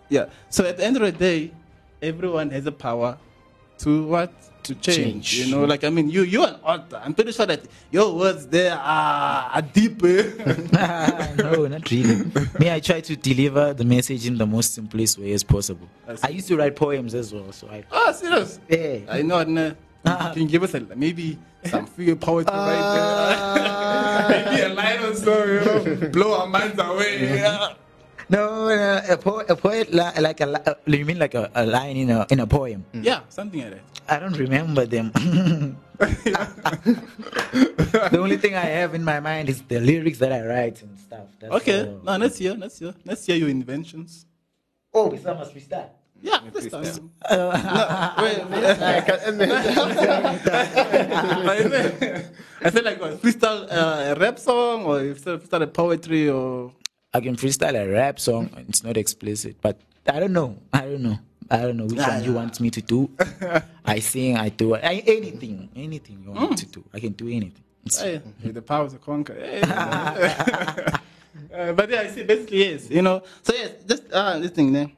yeah. 0.09 0.27
So 0.49 0.64
at 0.64 0.77
the 0.79 0.85
end 0.88 0.97
of 0.97 1.03
the 1.03 1.12
day, 1.12 1.51
everyone 2.01 2.49
has 2.57 2.64
a 2.66 2.73
power 2.73 3.18
to 3.78 4.06
what 4.06 4.32
to 4.64 4.74
change. 4.74 4.96
Change. 4.96 5.34
You 5.34 5.54
know, 5.54 5.64
like 5.64 5.84
I 5.84 5.90
mean, 5.90 6.10
you 6.10 6.22
you're 6.22 6.48
an 6.48 6.56
author. 6.62 7.00
I'm 7.02 7.14
pretty 7.14 7.32
sure 7.32 7.46
that 7.46 7.62
your 7.90 8.14
words 8.14 8.46
there 8.46 8.74
are, 8.74 9.50
are 9.54 9.62
deep. 9.62 10.02
eh? 10.04 10.30
no, 11.37 11.66
not 11.66 11.90
really. 11.90 12.24
Me, 12.58 12.70
I 12.70 12.80
try 12.80 13.00
to 13.00 13.16
deliver 13.16 13.74
the 13.74 13.84
message 13.84 14.26
in 14.26 14.38
the 14.38 14.46
most 14.46 14.74
simplest 14.74 15.18
way 15.18 15.32
as 15.32 15.44
possible. 15.44 15.88
I. 16.22 16.28
Used 16.34 16.48
to 16.48 16.56
write 16.56 16.74
poems 16.74 17.14
as 17.14 17.32
well, 17.32 17.52
so 17.52 17.68
I. 17.68 17.84
oh, 17.92 18.12
serious? 18.12 18.58
Yeah. 18.68 18.98
I 19.08 19.22
know. 19.22 19.44
No. 19.44 19.68
Uh, 20.04 20.16
ah. 20.20 20.32
Can 20.32 20.42
you 20.42 20.48
give 20.48 20.62
us 20.62 20.74
a, 20.74 20.80
maybe 20.80 21.38
some 21.64 21.87
free 21.87 22.14
poetry 22.14 22.54
right 22.54 22.74
eh? 22.74 22.80
ah. 22.82 24.26
there? 24.28 24.44
maybe 24.44 24.62
a 24.62 24.68
line 24.74 24.98
or 25.00 25.14
so, 25.14 25.44
you 25.44 25.60
know, 25.60 26.10
blow 26.10 26.40
our 26.40 26.46
minds 26.46 26.78
away. 26.78 27.37
Yeah. 27.37 27.74
No, 28.28 28.68
no, 28.68 29.00
a, 29.08 29.16
po- 29.16 29.44
a 29.48 29.56
poet 29.56 29.92
li- 29.92 30.20
like 30.20 30.40
a 30.40 30.46
li- 30.46 30.60
uh, 30.66 30.74
you 30.87 31.04
mean 31.04 31.18
like 31.18 31.34
a, 31.34 31.50
a 31.54 31.66
line 31.66 31.96
in 31.96 32.10
a 32.10 32.26
in 32.30 32.40
a 32.40 32.46
poem? 32.46 32.84
Yeah, 32.92 33.20
something 33.28 33.60
like 33.60 33.70
that. 33.72 33.80
I 34.08 34.18
don't 34.18 34.37
remember 34.37 34.87
them. 34.87 35.12
the 35.98 36.16
only 38.20 38.37
thing 38.37 38.54
I 38.54 38.64
have 38.80 38.94
in 38.94 39.02
my 39.04 39.20
mind 39.20 39.48
is 39.48 39.62
the 39.62 39.80
lyrics 39.80 40.18
that 40.18 40.32
I 40.32 40.44
write 40.46 40.82
and 40.82 40.98
stuff. 40.98 41.26
That's 41.40 41.52
Okay, 41.54 41.80
all. 41.87 42.00
no, 42.04 42.16
let's 42.16 42.38
hear, 42.38 42.54
let's 42.54 42.78
hear, 42.78 42.94
let's 43.04 43.24
hear 43.26 43.37
your 43.37 43.48
inventions. 43.48 44.26
Oh, 44.92 45.08
we 45.08 45.16
still 45.18 45.34
must 45.34 45.54
restart. 45.54 45.90
Yeah, 46.22 46.38
let's 46.54 46.66
start. 46.66 46.84
freestyle. 46.84 47.08
no, 47.30 47.50
wait, 48.24 48.38
wait. 51.70 52.26
I 52.62 52.70
said 52.70 52.84
like 52.88 53.00
what, 53.00 53.20
freestyle 53.20 53.66
uh, 53.70 54.14
a 54.14 54.18
rap 54.18 54.38
song 54.38 54.84
or 54.84 55.02
you 55.02 55.14
freestyle 55.14 55.62
a 55.62 55.66
poetry 55.66 56.28
or 56.30 56.72
I 57.14 57.20
can 57.20 57.37
freestyle 57.37 57.81
a 57.81 57.88
rap 57.88 58.18
song. 58.18 58.50
It's 58.68 58.83
not 58.83 58.96
explicit, 58.96 59.57
but 59.62 59.81
I 60.09 60.18
don't 60.18 60.33
know. 60.33 60.59
I 60.72 60.81
don't 60.81 61.03
know. 61.03 61.18
I 61.48 61.59
don't 61.59 61.77
know 61.77 61.87
which 61.87 61.98
one 61.98 62.24
you 62.24 62.33
want 62.33 62.59
me 62.59 62.70
to 62.70 62.83
do. 62.83 63.09
I 63.85 64.00
sing. 64.00 64.37
I 64.37 64.48
do 64.48 64.74
I, 64.74 65.05
anything. 65.07 65.70
Anything 65.77 66.24
you 66.24 66.33
want 66.33 66.50
me 66.50 66.57
to 66.57 66.66
do. 66.66 66.85
I 66.92 66.98
can 66.98 67.12
do 67.12 67.29
anything. 67.29 67.62
Hey, 67.96 68.20
with 68.42 68.55
the 68.55 68.62
power 68.62 68.88
to 68.88 68.98
conquer. 68.98 69.35
Hey, 69.35 69.61
uh, 71.55 71.72
but 71.72 71.88
yeah, 71.88 72.00
I 72.00 72.09
see. 72.09 72.24
Basically, 72.24 72.64
yes. 72.64 72.90
You 72.90 73.03
know. 73.03 73.22
So 73.42 73.55
yes, 73.55 73.70
just 73.87 74.11
uh, 74.12 74.38
this 74.40 74.50
thing. 74.50 74.72
Then 74.72 74.90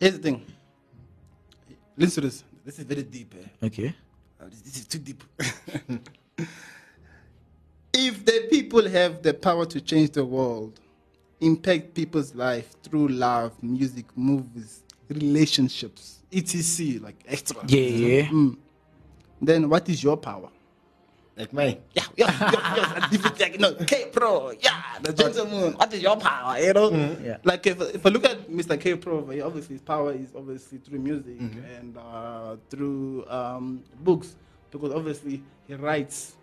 here's 0.00 0.14
the 0.14 0.22
thing. 0.22 0.44
Listen 1.96 2.22
to 2.22 2.28
this. 2.28 2.42
This 2.64 2.78
is 2.80 2.84
very 2.84 3.04
deep. 3.04 3.34
Eh? 3.38 3.66
Okay. 3.66 3.94
Uh, 4.40 4.46
this, 4.48 4.62
this 4.62 4.76
is 4.78 4.86
too 4.86 4.98
deep. 4.98 5.22
If 7.96 8.24
the 8.24 8.46
people 8.50 8.86
have 8.88 9.22
the 9.22 9.32
power 9.34 9.66
to 9.66 9.80
change 9.80 10.10
the 10.10 10.24
world, 10.24 10.80
impact 11.40 11.94
people's 11.94 12.34
life 12.34 12.68
through 12.82 13.08
love, 13.08 13.52
music, 13.62 14.06
movies, 14.16 14.82
relationships, 15.08 16.20
etc., 16.32 17.00
like 17.02 17.22
extra. 17.26 17.60
Yeah, 17.66 17.80
yeah. 17.80 18.22
Mm. 18.26 18.56
Then 19.40 19.68
what 19.68 19.88
is 19.88 20.02
your 20.02 20.16
power? 20.16 20.50
Like 21.36 21.52
mine. 21.52 21.78
Yeah, 21.92 22.04
yeah, 22.16 22.32
yeah, 22.40 22.50
yeah. 22.76 23.08
Different, 23.10 23.38
like, 23.40 23.52
you 23.52 23.58
know, 23.58 23.74
K 23.74 24.06
Pro, 24.10 24.52
yeah, 24.52 24.82
the 25.02 25.12
gentleman. 25.12 25.74
What 25.74 25.92
is 25.92 26.00
your 26.02 26.16
power? 26.16 26.58
You 26.58 26.72
know, 26.72 27.16
Yeah. 27.22 27.36
like 27.44 27.66
if, 27.66 27.78
if 27.80 28.06
I 28.06 28.08
look 28.08 28.24
at 28.24 28.48
Mr. 28.48 28.80
K 28.80 28.96
Pro, 28.96 29.18
obviously 29.44 29.74
his 29.74 29.82
power 29.82 30.12
is 30.12 30.30
obviously 30.34 30.78
through 30.78 30.98
music 31.00 31.38
and 31.38 31.96
uh, 31.98 32.56
through 32.70 33.26
um, 33.28 33.82
books 34.00 34.34
because 34.70 34.92
obviously 34.92 35.42
he 35.68 35.74
writes. 35.74 36.36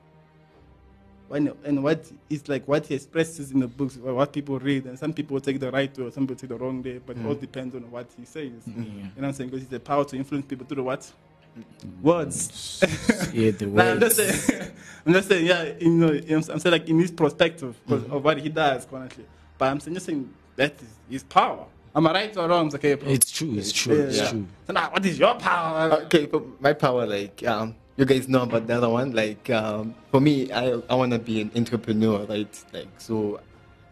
When, 1.34 1.52
and 1.64 1.84
what 1.84 2.12
is 2.30 2.48
like 2.48 2.68
what 2.68 2.86
he 2.86 2.94
expresses 2.94 3.50
in 3.50 3.60
the 3.60 3.68
books, 3.68 3.98
what 3.98 4.32
people 4.32 4.60
read, 4.60 4.86
and 4.86 5.00
some 5.00 5.12
people 5.14 5.42
take 5.42 5.60
the 5.60 5.72
right 5.72 5.98
way, 5.98 6.06
or 6.06 6.12
some 6.12 6.28
people 6.28 6.36
take 6.36 6.50
the 6.52 6.58
wrong 6.64 6.84
way, 6.84 7.00
but 7.04 7.18
it 7.18 7.26
all 7.26 7.34
mm. 7.34 7.40
depends 7.40 7.74
on 7.74 7.90
what 7.90 8.06
he 8.16 8.24
says. 8.24 8.52
Mm, 8.70 8.76
you 8.78 8.84
know 8.84 9.10
what 9.16 9.26
I'm 9.30 9.34
saying? 9.34 9.50
Because 9.50 9.64
he's 9.64 9.70
the 9.70 9.80
power 9.80 10.06
to 10.06 10.16
influence 10.16 10.46
people 10.46 10.68
through 10.68 10.76
the 10.76 10.84
what? 10.84 11.12
Mm. 11.58 12.02
Words. 12.04 12.84
Yeah, 13.34 13.50
the 13.50 13.66
Nah, 13.66 13.84
I'm 13.84 14.00
just 14.00 14.18
saying, 14.18 14.72
I'm 15.08 15.14
just 15.14 15.28
saying, 15.28 15.48
yeah, 15.48 15.74
you 15.80 15.90
know, 15.90 16.10
I'm, 16.10 16.52
I'm 16.52 16.60
saying 16.60 16.72
like 16.72 16.88
in 16.88 17.00
his 17.00 17.10
perspective 17.10 17.76
because 17.84 18.04
of 18.12 18.24
what 18.24 18.38
he 18.38 18.50
does 18.50 18.86
currently. 18.86 19.26
But 19.58 19.72
I'm 19.72 19.80
saying, 19.80 19.96
just 19.96 20.06
saying 20.06 20.32
that 20.56 20.74
is 20.74 20.88
his 21.10 21.24
power. 21.24 21.66
Am 21.96 22.06
I 22.06 22.14
right 22.14 22.38
or 22.38 22.48
wrong? 22.48 22.68
It's 22.68 22.76
okay, 22.76 22.94
bro. 22.94 23.10
It's 23.10 23.32
true. 23.32 23.56
It's 23.58 23.72
true. 23.72 24.02
It's 24.02 24.18
Yeah. 24.18 24.30
true. 24.30 24.46
So 24.68 24.74
now, 24.74 24.92
what 24.92 25.04
is 25.04 25.18
your 25.18 25.34
power? 25.34 25.92
Uh, 25.94 26.06
okay, 26.06 26.28
but 26.28 26.62
my 26.62 26.74
power, 26.74 27.08
like 27.08 27.44
um, 27.48 27.74
you 27.96 28.06
guys 28.06 28.28
know 28.28 28.44
about 28.44 28.68
the 28.68 28.76
other 28.76 28.90
one. 28.90 29.12
Like 29.12 29.50
um, 29.50 29.96
for 30.12 30.20
me, 30.20 30.52
I 30.52 30.82
I 30.90 30.96
wanna 30.96 31.20
be 31.20 31.42
an 31.42 31.52
entrepreneur, 31.56 32.26
right? 32.26 32.64
Like 32.72 32.88
so, 32.98 33.40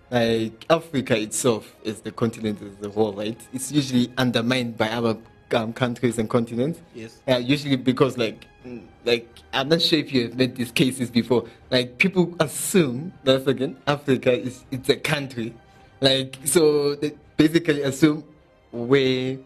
like 0.09 0.65
Africa 0.69 1.17
itself 1.19 1.75
is 1.83 2.01
the 2.01 2.11
continent 2.11 2.59
as 2.61 2.85
a 2.85 2.89
whole, 2.89 3.13
right? 3.13 3.39
It's 3.53 3.71
usually 3.71 4.11
undermined 4.17 4.77
by 4.77 4.89
other 4.89 5.17
um, 5.53 5.73
countries 5.73 6.17
and 6.17 6.29
continents. 6.29 6.79
Yes. 6.95 7.19
Uh, 7.27 7.37
usually 7.37 7.75
because 7.75 8.17
like 8.17 8.45
mm, 8.65 8.83
like 9.05 9.27
I'm 9.53 9.69
not 9.69 9.81
sure 9.81 9.99
if 9.99 10.11
you 10.13 10.23
have 10.23 10.37
met 10.37 10.55
these 10.55 10.71
cases 10.71 11.09
before. 11.11 11.45
Like 11.69 11.97
people 11.97 12.35
assume 12.39 13.13
that 13.23 13.47
again 13.47 13.77
Africa 13.87 14.33
is 14.33 14.65
it's 14.71 14.89
a 14.89 14.95
country, 14.95 15.53
like 15.99 16.37
so 16.45 16.95
they 16.95 17.13
basically 17.37 17.83
assume 17.83 18.23
where 18.71 19.37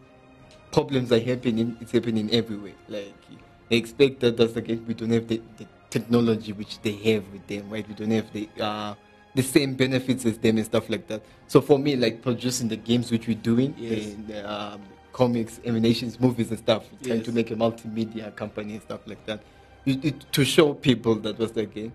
problems 0.72 1.12
are 1.12 1.20
happening, 1.20 1.78
it's 1.82 1.92
happening 1.92 2.30
everywhere. 2.32 2.74
Like 2.88 3.14
they 3.70 3.78
expect 3.78 4.20
that 4.22 4.38
that's 4.38 4.56
again 4.56 4.84
we 4.88 4.94
don't 4.94 5.10
have 5.12 5.28
the, 5.28 5.42
the 5.58 5.66
technology 5.90 6.52
which 6.54 6.82
they 6.82 6.92
have 6.92 7.24
with 7.32 7.46
them, 7.48 7.70
right? 7.70 7.88
We 7.88 7.94
don't 7.96 8.12
have 8.12 8.32
the 8.34 8.50
uh, 8.60 8.96
the 9.34 9.44
same 9.44 9.74
benefits 9.76 10.26
as 10.26 10.38
them 10.38 10.58
and 10.58 10.66
stuff 10.66 10.90
like 10.90 11.08
that. 11.08 11.22
So 11.48 11.62
for 11.62 11.78
me, 11.78 11.96
like 11.96 12.22
producing 12.22 12.68
the 12.70 12.78
games 12.78 13.12
which 13.12 13.28
we're 13.28 13.36
doing, 13.36 13.74
Yes. 13.78 14.14
and 14.14 14.46
um, 14.46 14.82
comics, 15.14 15.60
animations, 15.66 16.20
movies 16.20 16.50
and 16.52 16.60
stuff, 16.60 16.86
trying 17.04 17.24
to 17.24 17.32
make 17.32 17.52
a 17.52 17.56
multimedia 17.56 18.34
company 18.36 18.74
and 18.74 18.82
stuff 18.82 19.02
like 19.06 19.26
that, 19.26 19.42
you, 19.86 20.00
it, 20.04 20.26
to 20.32 20.46
show 20.46 20.74
people 20.74 21.16
that 21.16 21.38
was 21.38 21.52
the 21.52 21.66
game 21.66 21.92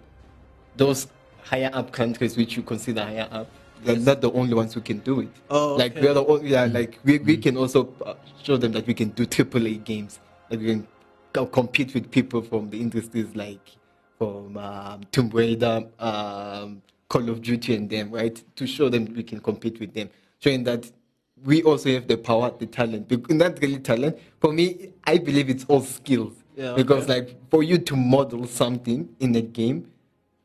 those 0.76 1.08
higher 1.42 1.70
up 1.72 1.90
countries 1.92 2.36
which 2.36 2.56
you 2.56 2.62
consider 2.62 3.02
higher 3.02 3.28
up, 3.32 3.48
they're 3.84 3.96
Yes. 3.96 4.04
not 4.06 4.20
the 4.20 4.30
only 4.32 4.54
ones 4.54 4.72
who 4.74 4.80
can 4.80 4.98
do 4.98 5.20
it. 5.20 5.28
Oh, 5.50 5.74
like 5.76 5.92
okay. 5.92 6.02
we 6.02 6.08
are 6.08 6.14
the 6.14 6.24
only, 6.24 6.50
yeah, 6.50 6.64
like 6.66 6.98
we, 7.04 7.18
we 7.18 7.36
can 7.36 7.56
also 7.56 7.92
uh, 8.04 8.14
show 8.42 8.56
them 8.56 8.72
that 8.72 8.86
we 8.86 8.94
can 8.94 9.08
do 9.10 9.26
AAA 9.26 9.82
games. 9.84 10.20
Like 10.50 10.60
we 10.60 10.66
can 10.66 10.86
compete 11.32 11.94
with 11.94 12.10
people 12.10 12.42
from 12.42 12.70
the 12.70 12.80
industries 12.80 13.34
like 13.34 13.76
from 14.18 14.56
um, 14.58 15.00
Tomb 15.12 15.30
Raider, 15.30 15.84
um, 15.98 16.82
Call 17.08 17.28
of 17.30 17.40
Duty, 17.40 17.74
and 17.74 17.88
them, 17.88 18.10
right? 18.10 18.42
To 18.56 18.66
show 18.66 18.88
them 18.88 19.12
we 19.16 19.22
can 19.22 19.40
compete 19.40 19.80
with 19.80 19.94
them, 19.94 20.10
showing 20.40 20.64
that 20.64 20.90
we 21.42 21.62
also 21.62 21.90
have 21.90 22.06
the 22.06 22.18
power, 22.18 22.52
the 22.58 22.66
talent. 22.66 23.10
Not 23.30 23.58
really 23.62 23.78
talent. 23.78 24.18
For 24.40 24.52
me, 24.52 24.92
I 25.04 25.18
believe 25.18 25.48
it's 25.48 25.64
all 25.68 25.80
skills. 25.80 26.34
Yeah, 26.56 26.74
because 26.74 27.08
like 27.08 27.36
for 27.50 27.62
you 27.62 27.78
to 27.78 27.96
model 27.96 28.46
something 28.46 29.08
in 29.20 29.34
a 29.36 29.40
game, 29.40 29.90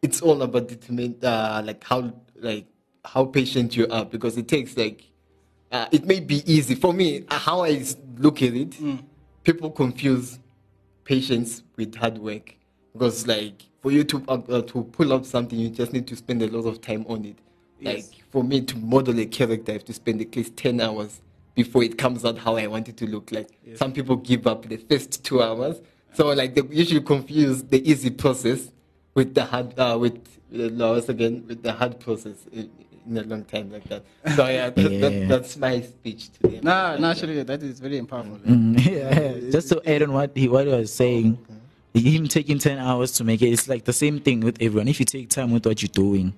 it's 0.02 0.21
all 0.21 0.41
about 0.43 0.69
determine 0.69 1.17
uh, 1.21 1.62
like 1.65 1.84
how 1.84 2.13
like 2.36 2.67
how 3.04 3.26
patient 3.26 3.76
you 3.76 3.88
are 3.89 4.06
because 4.06 4.38
it 4.38 4.48
takes 4.48 4.78
like 4.78 5.04
uh, 5.71 5.88
it 5.91 6.06
may 6.06 6.19
be 6.21 6.41
easy 6.52 6.76
for 6.76 6.93
me 6.93 7.26
how 7.30 7.63
I 7.63 7.84
look 8.17 8.41
at 8.41 8.54
it. 8.54 8.76
People 9.43 9.69
confuse 9.71 10.39
patience 11.05 11.63
with 11.77 11.95
hard 11.95 12.17
work 12.17 12.55
because 12.93 13.25
like 13.27 13.63
for 13.81 13.91
you 13.91 14.03
to 14.03 14.23
uh, 14.27 14.41
uh, 14.49 14.61
to 14.63 14.83
pull 14.91 15.13
out 15.13 15.25
something, 15.25 15.57
you 15.57 15.69
just 15.69 15.93
need 15.93 16.07
to 16.07 16.15
spend 16.15 16.41
a 16.41 16.47
lot 16.47 16.67
of 16.67 16.81
time 16.81 17.05
on 17.07 17.23
it. 17.23 17.37
Like 17.81 17.97
Yes. 17.97 18.11
for 18.31 18.43
me 18.43 18.61
to 18.61 18.77
model 18.77 19.19
a 19.19 19.25
character, 19.25 19.71
I 19.71 19.73
have 19.73 19.85
to 19.85 19.93
spend 19.93 20.19
at 20.21 20.35
least 20.35 20.57
ten 20.57 20.81
hours 20.81 21.21
before 21.55 21.83
it 21.83 21.97
comes 21.97 22.25
out 22.25 22.37
how 22.37 22.57
I 22.57 22.67
want 22.67 22.89
it 22.89 22.97
to 22.97 23.05
look 23.07 23.31
like. 23.31 23.49
Yes. 23.65 23.79
Some 23.79 23.93
people 23.93 24.15
give 24.17 24.47
up 24.47 24.67
the 24.67 24.77
first 24.77 25.23
two 25.23 25.41
hours, 25.41 25.79
so 26.13 26.27
like 26.29 26.55
they 26.55 26.63
usually 26.69 27.01
confuse 27.01 27.63
the 27.63 27.87
easy 27.89 28.09
process 28.09 28.71
with 29.13 29.35
the 29.35 29.45
hard 29.45 29.77
uh, 29.79 29.97
with 29.99 30.17
uh, 30.53 30.69
once 30.93 31.09
again 31.09 31.45
with 31.47 31.61
the 31.63 31.73
hard 31.73 31.99
process 31.99 32.37
in, 33.07 33.17
in 33.17 33.23
a 33.25 33.27
long 33.27 33.43
time 33.45 33.71
like 33.71 33.83
that. 33.85 34.03
So 34.35 34.47
yeah, 34.47 34.69
that, 34.69 34.91
Yeah. 34.91 34.99
That, 34.99 35.27
that's 35.27 35.57
my 35.57 35.81
speech 35.81 36.31
to 36.33 36.47
them. 36.47 36.63
Nah, 36.63 36.97
naturally, 36.97 37.41
that 37.43 37.63
is 37.63 37.79
very 37.79 38.01
powerful. 38.03 38.37
Mm, 38.37 38.85
yeah, 38.85 39.51
just 39.51 39.69
to 39.69 39.81
add 39.85 40.03
on 40.03 40.13
what 40.13 40.31
he 40.35 40.47
what 40.47 40.67
he 40.67 40.73
was 40.73 40.93
saying, 40.93 41.37
him 41.93 42.27
taking 42.27 42.59
ten 42.59 42.77
hours 42.79 43.11
to 43.13 43.23
make 43.23 43.41
it, 43.41 43.49
it's 43.49 43.67
like 43.67 43.85
the 43.85 43.93
same 43.93 44.19
thing 44.19 44.41
with 44.41 44.57
everyone. 44.61 44.87
If 44.87 44.99
you 44.99 45.05
take 45.05 45.29
time 45.29 45.51
with 45.51 45.65
what 45.65 45.81
you're 45.81 45.89
doing, 45.89 46.33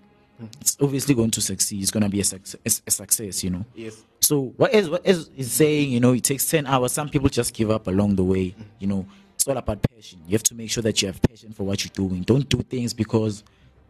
it's 0.62 0.78
obviously 0.82 1.16
going 1.16 1.32
to 1.32 1.42
succeed. 1.42 1.82
It's 1.82 1.92
going 1.92 2.04
to 2.04 2.10
be 2.10 2.20
a 2.20 2.24
success, 2.24 2.82
a 2.86 2.92
success, 2.92 3.44
you 3.44 3.50
know. 3.50 3.66
Yes. 3.76 4.04
So 4.22 4.54
what 4.58 4.74
is 4.74 4.90
what 4.90 5.06
is 5.06 5.30
is 5.36 5.52
saying? 5.52 5.92
You 5.92 6.00
know, 6.00 6.14
it 6.14 6.24
takes 6.24 6.50
ten 6.50 6.68
hours. 6.68 6.92
Some 6.92 7.10
people 7.10 7.30
just 7.30 7.54
give 7.54 7.72
up 7.72 7.88
along 7.88 8.16
the 8.16 8.24
way. 8.24 8.56
You 8.80 8.88
know, 8.88 9.06
it's 9.36 9.48
all 9.48 9.58
about 9.58 9.80
passion. 9.94 10.20
You 10.28 10.34
have 10.34 10.44
to 10.44 10.56
make 10.56 10.70
sure 10.70 10.84
that 10.84 11.02
you 11.02 11.08
have 11.08 11.22
passion 11.22 11.54
for 11.54 11.64
what 11.64 11.84
you're 11.84 12.08
doing. 12.08 12.22
Don't 12.22 12.48
do 12.48 12.60
things 12.62 12.94
because 12.94 13.44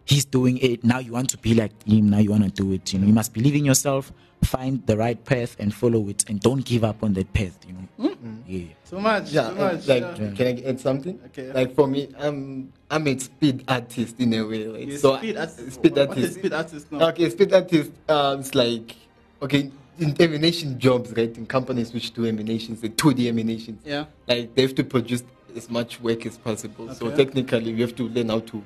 he's 0.07 0.25
doing 0.25 0.57
it. 0.57 0.83
Now 0.83 0.99
you 0.99 1.11
want 1.11 1.29
to 1.31 1.37
be 1.37 1.53
like 1.53 1.71
him. 1.83 2.09
Now 2.09 2.19
you 2.19 2.31
want 2.31 2.43
to 2.43 2.49
do 2.49 2.71
it. 2.71 2.93
You 2.93 2.99
know, 2.99 3.07
you 3.07 3.13
must 3.13 3.33
believe 3.33 3.55
in 3.55 3.65
yourself. 3.65 4.11
Find 4.43 4.85
the 4.85 4.95
right 4.95 5.23
path 5.25 5.55
and 5.59 5.73
follow 5.73 6.07
it, 6.09 6.23
and 6.29 6.39
don't 6.39 6.63
give 6.63 6.83
up 6.83 7.03
on 7.03 7.13
that 7.13 7.31
path. 7.33 7.57
You 7.67 7.73
know. 7.73 8.15
Yeah. 8.47 8.65
So 8.83 8.99
much. 8.99 9.31
Yeah, 9.31 9.49
so 9.49 9.55
much. 9.55 9.87
like 9.87 10.03
yeah. 10.03 10.31
can 10.31 10.47
I 10.47 10.61
add 10.69 10.79
something? 10.79 11.19
Okay. 11.27 11.51
Like 11.51 11.75
for 11.75 11.87
me, 11.87 12.09
I'm 12.17 12.71
I'm 12.89 13.07
a 13.07 13.17
speed 13.19 13.63
artist 13.67 14.19
in 14.19 14.33
a 14.33 14.45
way, 14.45 14.67
right? 14.67 14.87
Yes, 14.87 15.01
so 15.01 15.17
speed 15.17 15.37
I- 15.37 15.41
artist. 15.41 15.71
speed 15.73 15.91
What- 15.91 16.09
artist. 16.09 16.17
What 16.17 16.29
is 16.29 16.35
speed 16.35 16.53
artist 16.53 16.91
now? 16.91 17.07
Okay, 17.09 17.29
speed 17.29 17.53
artist. 17.53 17.91
Um, 18.07 18.39
it's 18.39 18.55
like 18.55 18.95
okay, 19.41 19.71
in 19.99 20.15
animation 20.21 20.79
jobs, 20.79 21.11
right? 21.17 21.35
In 21.35 21.45
companies 21.47 21.91
which 21.93 22.13
do 22.13 22.25
animations, 22.27 22.81
the 22.81 22.89
2D 22.89 23.27
animations. 23.27 23.81
Yeah. 23.83 24.05
Like 24.27 24.53
they 24.53 24.61
have 24.61 24.75
to 24.75 24.83
produce 24.83 25.23
as 25.55 25.69
much 25.69 25.99
work 25.99 26.25
as 26.27 26.37
possible. 26.37 26.93
So 26.93 27.09
technically, 27.09 27.71
you 27.71 27.81
have 27.81 27.95
to 27.95 28.07
learn 28.07 28.29
how 28.29 28.39
to 28.41 28.63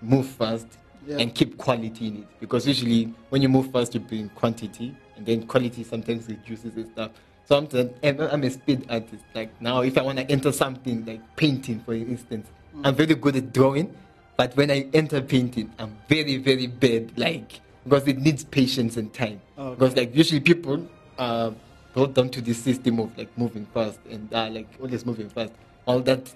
move 0.00 0.26
fast 0.26 0.66
Yeah. 1.06 1.18
and 1.18 1.34
keep 1.34 1.56
quality 1.56 2.08
in 2.08 2.16
it. 2.18 2.26
Because 2.40 2.66
usually, 2.66 3.14
when 3.30 3.40
you 3.42 3.48
move 3.48 3.70
fast, 3.72 3.94
you 3.94 4.00
bring 4.00 4.28
quantity, 4.30 4.94
and 5.16 5.24
then 5.24 5.46
quality 5.46 5.82
sometimes 5.84 6.28
reduces 6.28 6.76
and 6.76 6.86
stuff. 6.92 7.10
So 7.46 7.56
I'm, 8.02 8.20
I'm 8.20 8.44
a 8.44 8.50
speed 8.50 8.84
artist. 8.90 9.24
Like 9.34 9.50
now, 9.60 9.80
if 9.80 9.96
I 9.96 10.02
want 10.02 10.18
to 10.18 10.30
enter 10.30 10.52
something 10.52 11.04
like 11.06 11.22
painting, 11.36 11.80
for 11.80 11.94
instance, 11.94 12.46
I'm 12.84 12.94
very 12.94 13.14
good 13.14 13.36
at 13.36 13.52
drawing, 13.54 13.94
but 14.36 14.54
when 14.56 14.70
I 14.70 14.86
enter 14.92 15.22
painting, 15.22 15.72
I'm 15.78 15.96
very 16.08 16.36
very 16.36 16.66
bad. 16.66 17.16
Like 17.16 17.60
because 17.84 18.06
it 18.06 18.18
needs 18.18 18.44
patience 18.44 18.96
and 18.98 19.12
time. 19.14 19.40
Okay. 19.58 19.74
Because 19.74 19.96
like 19.96 20.14
usually 20.14 20.40
people 20.40 20.86
are 21.18 21.54
brought 21.94 22.12
down 22.14 22.28
to 22.30 22.40
this 22.42 22.58
system 22.62 23.00
of 23.00 23.16
like 23.16 23.30
moving 23.38 23.64
fast 23.72 23.98
and 24.10 24.32
uh, 24.34 24.48
like 24.50 24.68
always 24.80 25.06
moving 25.06 25.30
fast. 25.30 25.52
All 25.86 26.00
that 26.00 26.30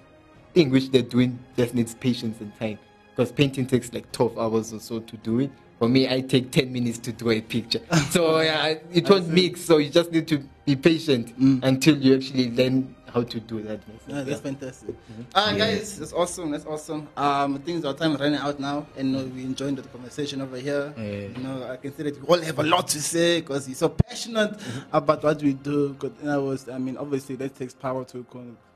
thing 0.55 0.71
which 0.71 0.89
they're 0.89 1.03
doing 1.03 1.37
just 1.55 1.75
needs 1.75 1.93
patience 1.93 2.41
and 2.41 2.57
time. 2.57 2.79
Because 3.15 3.31
painting 3.31 3.65
takes 3.67 3.93
like 3.93 4.11
12 4.11 4.37
hours 4.39 4.73
or 4.73 4.79
so 4.79 4.99
to 4.99 5.17
do 5.17 5.39
it. 5.39 5.51
For 5.79 5.87
me, 5.89 6.07
I 6.11 6.21
take 6.21 6.51
10 6.51 6.71
minutes 6.71 6.97
to 6.99 7.11
do 7.11 7.29
a 7.29 7.41
picture. 7.41 7.81
so 8.09 8.39
yeah, 8.39 8.75
it 8.91 9.09
won't 9.09 9.27
mix. 9.27 9.61
So 9.61 9.77
you 9.77 9.89
just 9.89 10.11
need 10.11 10.27
to 10.29 10.43
be 10.65 10.75
patient 10.75 11.33
until 11.63 11.97
you 11.97 12.15
actually 12.15 12.51
learn 12.51 12.95
how 13.13 13.21
to 13.21 13.39
do 13.39 13.61
that. 13.61 13.79
Yeah, 14.07 14.21
that's 14.23 14.41
fantastic. 14.41 14.95
Uh, 15.35 15.55
guys, 15.55 15.99
that's 15.99 16.13
awesome. 16.13 16.49
That's 16.51 16.65
awesome. 16.65 17.07
Um, 17.15 17.59
things 17.59 17.85
our 17.85 17.93
time 17.93 18.15
running 18.15 18.39
out 18.39 18.59
now, 18.59 18.87
and 18.97 19.15
uh, 19.15 19.19
we 19.35 19.43
enjoying 19.43 19.75
the 19.75 19.83
conversation 19.83 20.41
over 20.41 20.57
here. 20.57 20.91
Yeah. 20.97 21.03
You 21.03 21.43
know, 21.43 21.67
I 21.69 21.77
can 21.77 21.95
see 21.95 22.03
that 22.03 22.15
you 22.15 22.23
all 22.23 22.39
have 22.41 22.57
a 22.57 22.63
lot 22.63 22.87
to 22.87 22.99
say 23.01 23.41
because 23.41 23.67
you're 23.67 23.75
so 23.75 23.89
passionate 23.89 24.59
about 24.91 25.23
what 25.23 25.41
we 25.43 25.53
do. 25.53 25.93
'Cause, 25.99 26.11
you 26.21 26.25
know, 26.27 26.41
was, 26.43 26.67
I 26.69 26.79
mean, 26.79 26.97
obviously 26.97 27.35
that 27.35 27.55
takes 27.55 27.73
power 27.75 28.03
to 28.05 28.25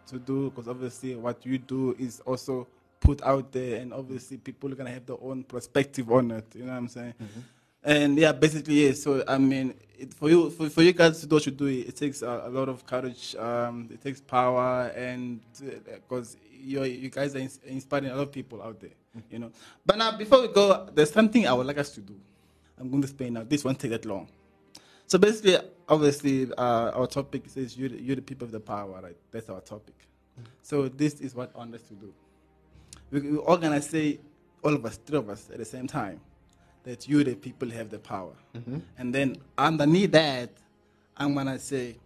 to 0.08 0.20
do 0.20 0.50
because 0.52 0.68
obviously 0.70 1.16
what 1.16 1.44
you 1.46 1.58
do 1.58 1.94
is 2.00 2.22
also 2.26 2.66
put 3.00 3.22
out 3.24 3.52
there, 3.52 3.82
and 3.82 3.94
obviously 3.94 4.38
people 4.38 4.72
are 4.72 4.76
gonna 4.76 4.92
have 4.92 5.06
their 5.06 5.18
own 5.22 5.44
perspective 5.44 6.12
on 6.12 6.32
it. 6.32 6.46
You 6.56 6.64
know 6.66 6.72
what 6.72 6.78
I'm 6.78 6.88
saying? 6.88 7.14
And 7.84 8.18
yeah, 8.18 8.32
basically, 8.32 8.86
yeah. 8.88 8.94
So 8.94 9.24
I 9.28 9.38
mean, 9.38 9.74
it, 9.98 10.14
for 10.14 10.30
you, 10.30 10.50
for, 10.50 10.70
for 10.70 10.82
you 10.82 10.94
guys 10.94 11.20
to 11.22 11.28
do 11.28 11.36
what 11.36 11.46
you 11.46 11.52
do, 11.52 11.68
it 11.68 11.96
takes 11.96 12.22
a, 12.22 12.44
a 12.46 12.50
lot 12.50 12.70
of 12.70 12.86
courage. 12.86 13.36
Um, 13.36 13.90
it 13.92 14.02
takes 14.02 14.20
power, 14.22 14.88
and 14.96 15.40
because 15.86 16.38
you 16.52 16.84
you 16.84 17.10
guys 17.10 17.36
are 17.36 17.40
ins- 17.40 17.60
inspiring 17.66 18.10
a 18.10 18.16
lot 18.16 18.24
of 18.24 18.32
people 18.32 18.62
out 18.62 18.80
there, 18.80 18.92
you 19.32 19.40
know. 19.40 19.52
But 19.86 19.98
now, 19.98 20.18
before 20.18 20.42
we 20.42 20.50
go, 20.50 20.90
there's 20.94 21.12
something 21.12 21.48
I 21.48 21.54
would 21.54 21.66
like 21.68 21.78
us 21.78 21.92
to 21.92 22.02
do. 22.02 22.16
I'm 22.80 22.90
going 22.90 23.02
to 23.02 23.08
explain 23.08 23.34
now. 23.34 23.44
This 23.44 23.64
won't 23.64 23.80
take 23.80 23.92
that 23.92 24.06
long. 24.06 24.28
So 25.08 25.18
basically, 25.18 25.58
obviously, 25.88 26.52
uh, 26.58 26.92
our 26.92 27.08
topic 27.08 27.44
says 27.48 27.78
you 27.78 27.88
you're 27.88 28.18
the 28.18 28.22
people 28.22 28.46
of 28.46 28.52
the 28.52 28.60
power, 28.60 29.00
right? 29.02 29.16
That's 29.32 29.50
our 29.50 29.62
topic. 29.62 29.96
So 30.62 30.88
this 30.90 31.22
is 31.22 31.34
what 31.34 31.52
I 31.56 31.60
want 31.60 31.74
us 31.74 31.82
to 31.84 31.94
do. 31.94 32.14
We, 33.12 33.22
we're 33.22 33.40
all 33.40 33.58
gonna 33.58 33.82
say, 33.82 34.20
all 34.64 34.74
of 34.74 34.86
us, 34.86 34.98
three 35.06 35.18
of 35.18 35.30
us, 35.30 35.50
at 35.52 35.58
the 35.58 35.66
same 35.66 35.88
time, 35.88 36.20
that 36.84 37.08
you, 37.08 37.24
the 37.24 37.36
people, 37.36 37.70
have 37.70 37.90
the 37.90 38.00
power. 38.00 38.34
Mm-hmm. 38.56 38.80
And 38.98 39.14
then 39.14 39.38
underneath 39.58 40.12
that, 40.12 40.50
I'm 41.16 41.34
gonna 41.34 41.60
say, 41.60 41.98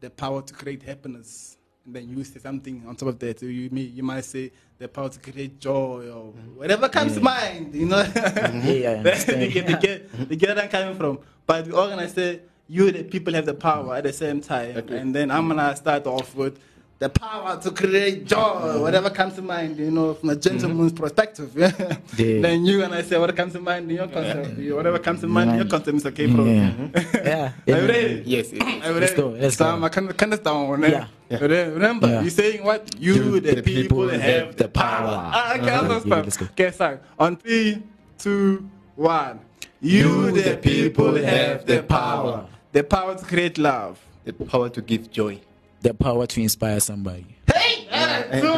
the 0.00 0.10
power 0.10 0.42
to 0.42 0.54
create 0.54 0.82
happiness. 0.82 1.56
And 1.84 1.94
then 1.94 2.08
you 2.08 2.24
say 2.24 2.40
something 2.40 2.84
on 2.86 2.96
top 2.96 3.08
of 3.08 3.18
that. 3.18 3.42
You 3.42 3.68
may, 3.70 3.82
you 3.82 4.02
might 4.02 4.24
say 4.24 4.52
the 4.78 4.88
power 4.88 5.08
to 5.08 5.18
create 5.18 5.58
joy 5.58 6.08
or 6.08 6.32
mm-hmm. 6.32 6.58
whatever 6.58 6.88
comes 6.88 7.14
to 7.14 7.20
mind. 7.20 7.74
You 7.74 7.86
know. 7.86 8.02
Mm-hmm. 8.02 8.68
Yeah, 8.68 8.90
I 8.90 8.94
understand. 8.96 9.42
they 9.42 9.48
get, 9.48 9.66
they 9.66 9.74
get, 9.74 10.28
they 10.28 10.36
get 10.36 10.54
where 10.54 10.64
I'm 10.64 10.70
coming 10.70 10.96
from. 10.96 11.18
But 11.46 11.66
we're 11.66 11.78
all 11.78 11.88
gonna 11.88 12.08
say 12.08 12.40
you, 12.70 12.90
the 12.92 13.02
people, 13.02 13.34
have 13.34 13.46
the 13.46 13.54
power 13.54 13.96
at 13.96 14.04
the 14.04 14.12
same 14.12 14.40
time. 14.40 14.76
Okay. 14.76 14.98
And 14.98 15.14
then 15.14 15.30
I'm 15.30 15.48
gonna 15.48 15.74
start 15.74 16.06
off 16.06 16.34
with 16.36 16.58
the 17.00 17.08
power 17.08 17.58
to 17.58 17.70
create 17.70 18.26
joy, 18.26 18.78
whatever 18.78 19.08
comes 19.08 19.34
to 19.34 19.40
mind, 19.42 19.78
you 19.78 19.90
know, 19.90 20.12
from 20.12 20.28
a 20.30 20.36
gentleman's 20.36 20.92
mm-hmm. 20.92 21.02
perspective. 21.02 21.50
Yeah. 21.56 21.72
Yeah. 22.20 22.42
then 22.42 22.66
you 22.66 22.84
and 22.84 22.94
I 22.94 23.00
say 23.00 23.16
what 23.16 23.34
comes 23.34 23.54
to 23.54 23.60
mind 23.60 23.90
in 23.90 23.96
your 23.96 24.06
concept. 24.06 24.58
You- 24.58 24.76
Whatever 24.76 24.98
comes 24.98 25.20
to 25.22 25.26
mind 25.26 25.50
in 25.50 25.56
your 25.56 25.66
concept 25.66 25.96
is 25.96 26.04
okay, 26.06 26.26
bro. 26.26 26.44
Yeah. 26.44 26.72
yeah. 27.14 27.74
Are 27.74 27.80
you 27.80 27.88
ready? 27.88 28.22
Yes, 28.26 28.52
yes. 28.52 28.84
Are 28.84 28.92
you 28.92 29.00
Let's 29.00 29.14
go, 29.14 29.28
let's 29.28 29.56
so 29.56 29.64
go. 29.64 29.70
I'm 29.70 29.88
kind 29.88 30.10
of 30.10 30.16
kind 30.16 30.34
of 30.34 30.42
down. 30.44 30.84
Eh? 30.84 30.88
Yeah. 30.90 31.06
Yeah. 31.30 31.38
Remember, 31.72 32.06
Yeah. 32.06 32.20
you're 32.20 32.30
saying 32.42 32.64
what? 32.64 32.82
You, 33.00 33.14
You, 33.14 33.40
the, 33.40 33.54
the 33.54 33.62
people, 33.62 34.04
people 34.04 34.20
have 34.20 34.56
the 34.56 34.68
power. 34.68 35.16
Ah, 35.32 35.56
okay, 35.56 35.70
I'll 35.70 35.84
uh-huh. 35.84 35.94
Yeah, 35.94 36.00
start. 36.00 36.24
let's 36.26 36.36
go. 36.36 36.46
Okay, 36.52 36.70
sorry. 36.70 36.98
On 37.18 37.36
three, 37.36 37.82
two, 38.18 38.68
one. 38.96 39.40
You, 39.80 40.30
the 40.32 40.58
people, 40.60 41.16
have 41.16 41.64
the 41.64 41.82
power. 41.82 42.46
The 42.72 42.84
power 42.84 43.16
to 43.16 43.24
create 43.24 43.56
love. 43.56 43.98
The 44.24 44.34
power 44.34 44.68
to 44.68 44.82
give 44.82 45.10
joy. 45.10 45.40
The 45.80 45.94
power 45.94 46.26
to 46.26 46.40
inspire 46.40 46.80
somebody. 46.80 47.26
Hey! 47.46 47.88
alright, 47.92 48.42
too 48.42 48.54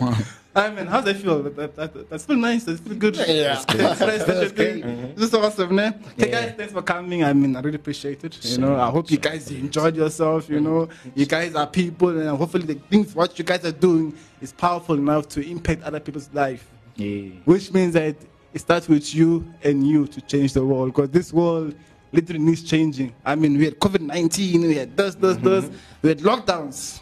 much. 0.00 0.26
I 0.56 0.70
mean, 0.70 0.86
how's 0.86 1.04
that 1.04 1.16
feel? 1.16 1.42
That, 1.42 1.54
that, 1.56 1.76
that, 1.76 2.10
that's 2.10 2.24
feel 2.24 2.36
nice. 2.36 2.64
That's 2.64 2.80
feel 2.80 2.96
good. 2.96 3.14
Yeah. 3.16 3.62
That's 3.68 4.00
nice. 4.00 4.24
That's 4.24 4.52
good. 4.52 5.14
This 5.14 5.28
is 5.28 5.34
awesome, 5.34 5.74
man. 5.74 6.02
Hey 6.16 6.30
guys, 6.30 6.54
thanks 6.56 6.72
for 6.72 6.80
coming. 6.80 7.22
I 7.22 7.34
mean, 7.34 7.54
I 7.56 7.60
really 7.60 7.76
appreciate 7.76 8.24
it. 8.24 8.42
You 8.42 8.58
know, 8.58 8.74
I 8.74 8.88
hope 8.88 9.10
you 9.10 9.18
guys 9.18 9.50
enjoyed 9.50 9.96
yourself. 9.96 10.48
You 10.48 10.60
know, 10.60 10.88
you 11.14 11.26
guys 11.26 11.54
are 11.54 11.66
people, 11.66 12.08
and 12.08 12.30
hopefully 12.38 12.64
the 12.64 12.74
things 12.74 13.14
what 13.14 13.38
you 13.38 13.44
guys 13.44 13.66
are 13.66 13.72
doing 13.72 14.16
is 14.40 14.52
powerful 14.52 14.94
enough 14.94 15.28
to 15.30 15.46
impact 15.46 15.82
other 15.82 16.00
people's 16.00 16.30
life. 16.32 16.66
Yeah. 16.94 17.32
Which 17.44 17.70
means 17.74 17.92
that 17.92 18.16
it 18.54 18.58
starts 18.60 18.88
with 18.88 19.14
you 19.14 19.46
and 19.62 19.86
you 19.86 20.06
to 20.06 20.22
change 20.22 20.54
the 20.54 20.64
world. 20.64 20.94
Because 20.94 21.10
this 21.10 21.34
world 21.34 21.74
literally 22.16 22.40
needs 22.40 22.62
changing. 22.62 23.14
I 23.24 23.34
mean, 23.34 23.56
we 23.58 23.66
had 23.66 23.78
COVID 23.78 24.00
19, 24.00 24.62
we 24.62 24.74
had 24.74 24.96
this, 24.96 25.14
this, 25.14 25.36
this, 25.36 25.64
mm-hmm. 25.64 25.76
we 26.02 26.08
had 26.08 26.18
lockdowns. 26.18 27.00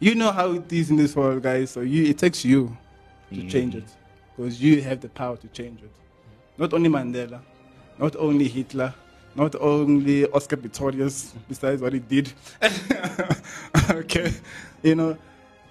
You 0.00 0.14
know 0.14 0.30
how 0.30 0.52
it 0.52 0.72
is 0.72 0.90
in 0.90 0.96
this 0.96 1.16
world, 1.16 1.42
guys. 1.42 1.70
So 1.70 1.80
you, 1.80 2.04
it 2.04 2.18
takes 2.18 2.44
you 2.44 2.76
to 3.30 3.40
mm. 3.40 3.50
change 3.50 3.74
it. 3.74 3.84
Because 4.36 4.62
you 4.62 4.80
have 4.82 5.00
the 5.00 5.08
power 5.08 5.36
to 5.36 5.48
change 5.48 5.82
it. 5.82 5.90
Not 6.56 6.72
only 6.72 6.88
Mandela, 6.88 7.40
not 7.98 8.14
only 8.16 8.46
Hitler, 8.46 8.94
not 9.34 9.54
only 9.60 10.26
Oscar 10.30 10.56
Pistorius, 10.56 11.32
besides 11.48 11.82
what 11.82 11.92
he 11.92 11.98
did. 11.98 12.32
okay. 13.90 14.32
You 14.82 14.94
know, 14.94 15.18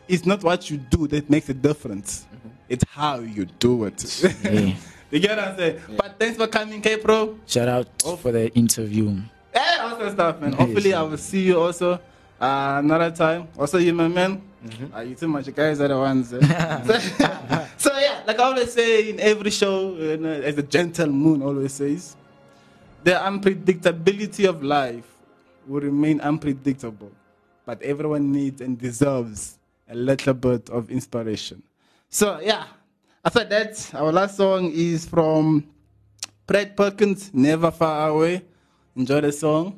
it's 0.08 0.26
not 0.26 0.44
what 0.44 0.70
you 0.70 0.78
do 0.78 1.08
that 1.08 1.30
makes 1.30 1.48
a 1.50 1.54
difference. 1.54 2.26
Mm-hmm. 2.34 2.50
It's 2.70 2.84
how 2.90 3.20
you 3.20 3.46
do 3.46 3.86
it. 3.86 4.24
Yeah. 4.44 4.74
you 5.12 5.20
get 5.20 5.38
what 5.38 5.48
I'm 5.48 5.58
saying? 5.58 5.80
But 5.98 6.20
thanks 6.20 6.38
for 6.38 6.48
coming, 6.48 6.82
K 6.82 6.98
Pro. 6.98 7.38
Shout 7.46 7.68
out 7.68 7.88
for 8.20 8.32
the 8.32 8.54
interview. 8.54 9.16
Hey, 9.54 9.78
awesome 9.80 10.12
stuff, 10.12 10.40
man. 10.42 10.54
Hopefully, 10.54 10.94
I 10.94 11.02
will 11.02 11.18
see 11.18 11.44
you 11.44 11.60
also 11.60 11.94
uh, 11.94 12.00
another 12.84 13.12
time. 13.12 13.48
Also, 13.58 13.78
you, 13.78 13.94
my 13.94 14.08
man. 14.08 14.42
Uh, 14.96 15.00
you 15.02 15.16
too 15.16 15.28
much. 15.28 15.48
You 15.48 15.54
guys 15.54 15.80
are 15.80 15.88
the 15.88 15.98
ones. 15.98 16.34
eh? 16.34 16.84
so, 16.84 17.00
so, 17.78 17.98
yeah, 17.98 18.22
like 18.28 18.38
I 18.40 18.44
always 18.44 18.74
say 18.74 19.10
in 19.10 19.20
every 19.20 19.50
show, 19.52 19.96
you 19.96 20.18
know, 20.18 20.30
as 20.30 20.56
the 20.56 20.64
Gentlemoon 20.64 21.42
always 21.44 21.74
says, 21.74 22.16
the 23.04 23.12
unpredictability 23.12 24.48
of 24.48 24.62
life 24.64 25.06
will 25.68 25.82
remain 25.82 26.20
unpredictable, 26.22 27.12
but 27.66 27.82
everyone 27.82 28.32
needs 28.32 28.60
and 28.62 28.78
deserves 28.78 29.58
a 29.90 29.96
little 29.96 30.34
bit 30.34 30.70
of 30.70 30.90
inspiration. 30.92 31.64
So, 32.10 32.40
yeah, 32.42 32.66
after 33.28 33.44
that, 33.44 33.92
our 33.94 34.12
last 34.12 34.38
song 34.38 34.72
is 34.74 35.06
from 35.06 35.68
Brad 36.46 36.78
Perkins, 36.78 37.30
Never 37.34 37.72
Far 37.72 38.10
Away. 38.10 38.42
Enjoy 38.96 39.20
the 39.20 39.34
song. 39.34 39.78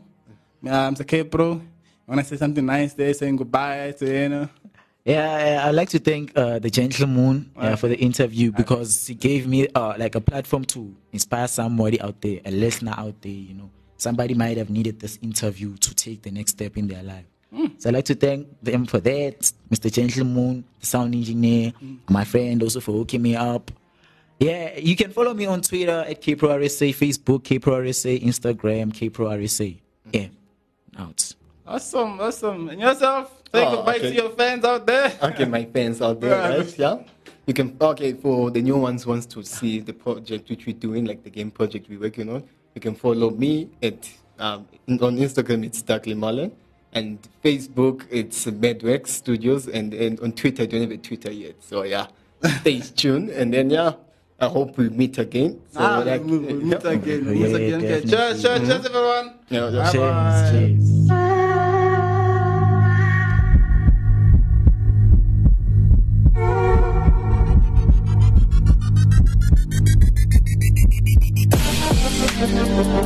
Yeah, 0.62 0.86
I'm 0.86 0.94
K 0.94 1.24
Pro. 1.24 1.54
You 1.54 1.62
want 2.08 2.22
to 2.22 2.28
say 2.28 2.38
something 2.38 2.64
nice 2.64 2.94
there, 2.94 3.12
saying 3.14 3.36
goodbye 3.38 3.92
to 3.98 4.06
you 4.06 4.30
know? 4.30 4.50
Yeah, 5.04 5.32
I- 5.64 5.68
I'd 5.70 5.76
like 5.76 5.90
to 5.90 6.00
thank 6.00 6.32
uh, 6.38 6.60
the 6.60 6.70
Gentlemoon 6.70 7.50
uh, 7.56 7.76
for 7.76 7.88
the 7.88 7.98
interview 7.98 8.52
because 8.52 9.08
he 9.08 9.16
gave 9.16 9.48
me 9.48 9.68
uh, 9.74 9.96
like 9.98 10.14
a 10.14 10.22
platform 10.22 10.64
to 10.66 10.96
inspire 11.12 11.48
somebody 11.48 12.00
out 12.02 12.22
there, 12.22 12.42
a 12.46 12.52
listener 12.52 12.94
out 12.98 13.20
there. 13.22 13.32
You 13.32 13.56
know, 13.56 13.72
somebody 13.98 14.36
might 14.36 14.58
have 14.58 14.70
needed 14.70 15.00
this 15.00 15.18
interview 15.24 15.76
to 15.78 15.96
take 15.96 16.22
the 16.22 16.30
next 16.32 16.52
step 16.52 16.78
in 16.78 16.88
their 16.88 17.02
life. 17.02 17.26
So 17.78 17.90
I'd 17.90 17.96
like 17.96 18.06
to 18.06 18.16
thank 18.16 18.48
them 18.62 18.86
for 18.86 19.00
that, 19.00 19.40
Mr. 19.72 19.90
Gentlemoon, 19.92 20.64
the 20.80 20.86
sound 20.86 21.16
engineer, 21.16 21.74
my 22.10 22.24
friend 22.24 22.62
also 22.62 22.80
for 22.80 22.92
hooking 22.92 23.22
me 23.24 23.36
up. 23.36 23.72
Yeah, 24.40 24.78
you 24.78 24.96
can 24.96 25.12
follow 25.12 25.34
me 25.34 25.48
on 25.48 25.62
Twitter 25.62 26.06
at 26.08 26.22
KProRSA, 26.22 26.94
Facebook 26.96 27.42
KProRSA, 27.44 28.22
Instagram 28.24 28.94
KProRSA. 28.94 29.80
Yeah, 30.14 30.28
out. 30.98 31.34
Awesome, 31.68 32.20
awesome. 32.22 32.70
And 32.70 32.80
yourself? 32.80 33.36
Say 33.54 33.66
Oh, 33.66 33.78
goodbye 33.78 33.96
okay. 33.98 34.10
to 34.10 34.16
your 34.16 34.30
fans 34.30 34.64
out 34.64 34.86
there. 34.86 35.12
Okay, 35.22 35.46
my 35.46 35.66
fans 35.66 36.02
out 36.02 36.22
there, 36.22 36.64
Yeah. 36.64 36.64
yeah. 36.78 37.04
You 37.48 37.54
can 37.56 37.76
okay 37.82 38.14
for 38.14 38.52
the 38.52 38.62
new 38.62 38.78
ones 38.78 39.08
wants 39.08 39.26
to 39.28 39.44
see 39.44 39.80
the 39.80 39.94
project 39.94 40.50
which 40.52 40.68
we're 40.68 40.74
doing, 40.78 41.06
like 41.06 41.24
the 41.24 41.32
game 41.32 41.50
project 41.50 41.90
we're 41.90 42.00
working 42.00 42.30
on. 42.30 42.44
You 42.76 42.82
can 42.82 42.94
follow 42.94 43.32
me 43.32 43.70
at 43.82 44.08
um, 44.38 44.68
on 44.88 45.18
Instagram 45.18 45.66
it's 45.66 45.82
Darkly 45.82 46.14
Marlon, 46.14 46.52
and 46.94 47.20
Facebook 47.44 48.06
it's 48.10 48.46
Medwex 48.46 49.08
Studios, 49.08 49.68
and, 49.68 49.94
and 49.94 50.20
on 50.20 50.32
Twitter 50.34 50.64
I 50.64 50.66
don't 50.66 50.82
have 50.82 50.92
a 50.92 50.98
Twitter 50.98 51.32
yet. 51.32 51.64
So 51.64 51.84
yeah, 51.84 52.08
stay 52.60 52.80
tuned, 52.96 53.30
and 53.30 53.54
then 53.54 53.70
yeah, 53.70 53.94
I 54.40 54.48
hope 54.48 54.78
we 54.78 54.90
meet 54.90 55.18
again. 55.18 55.62
So 55.72 55.80
ah, 55.82 56.04
like, 56.06 56.24
we'll, 56.24 56.40
we'll 56.40 56.56
meet 56.62 56.84
yeah. 56.84 56.92
again. 56.92 57.26
We'll 57.26 57.36
Yeah, 57.36 57.48
meet 57.48 57.56
again. 57.56 57.86
Okay. 57.86 58.02
Cheers, 58.08 58.42
cheers, 58.42 58.68
cheers, 58.68 58.86
everyone. 58.86 59.34
Yeah, 59.50 59.70
yeah. 59.70 59.92
Bye-bye. 59.92 60.50
Cheers, 60.52 61.10
cheers. 72.80 73.06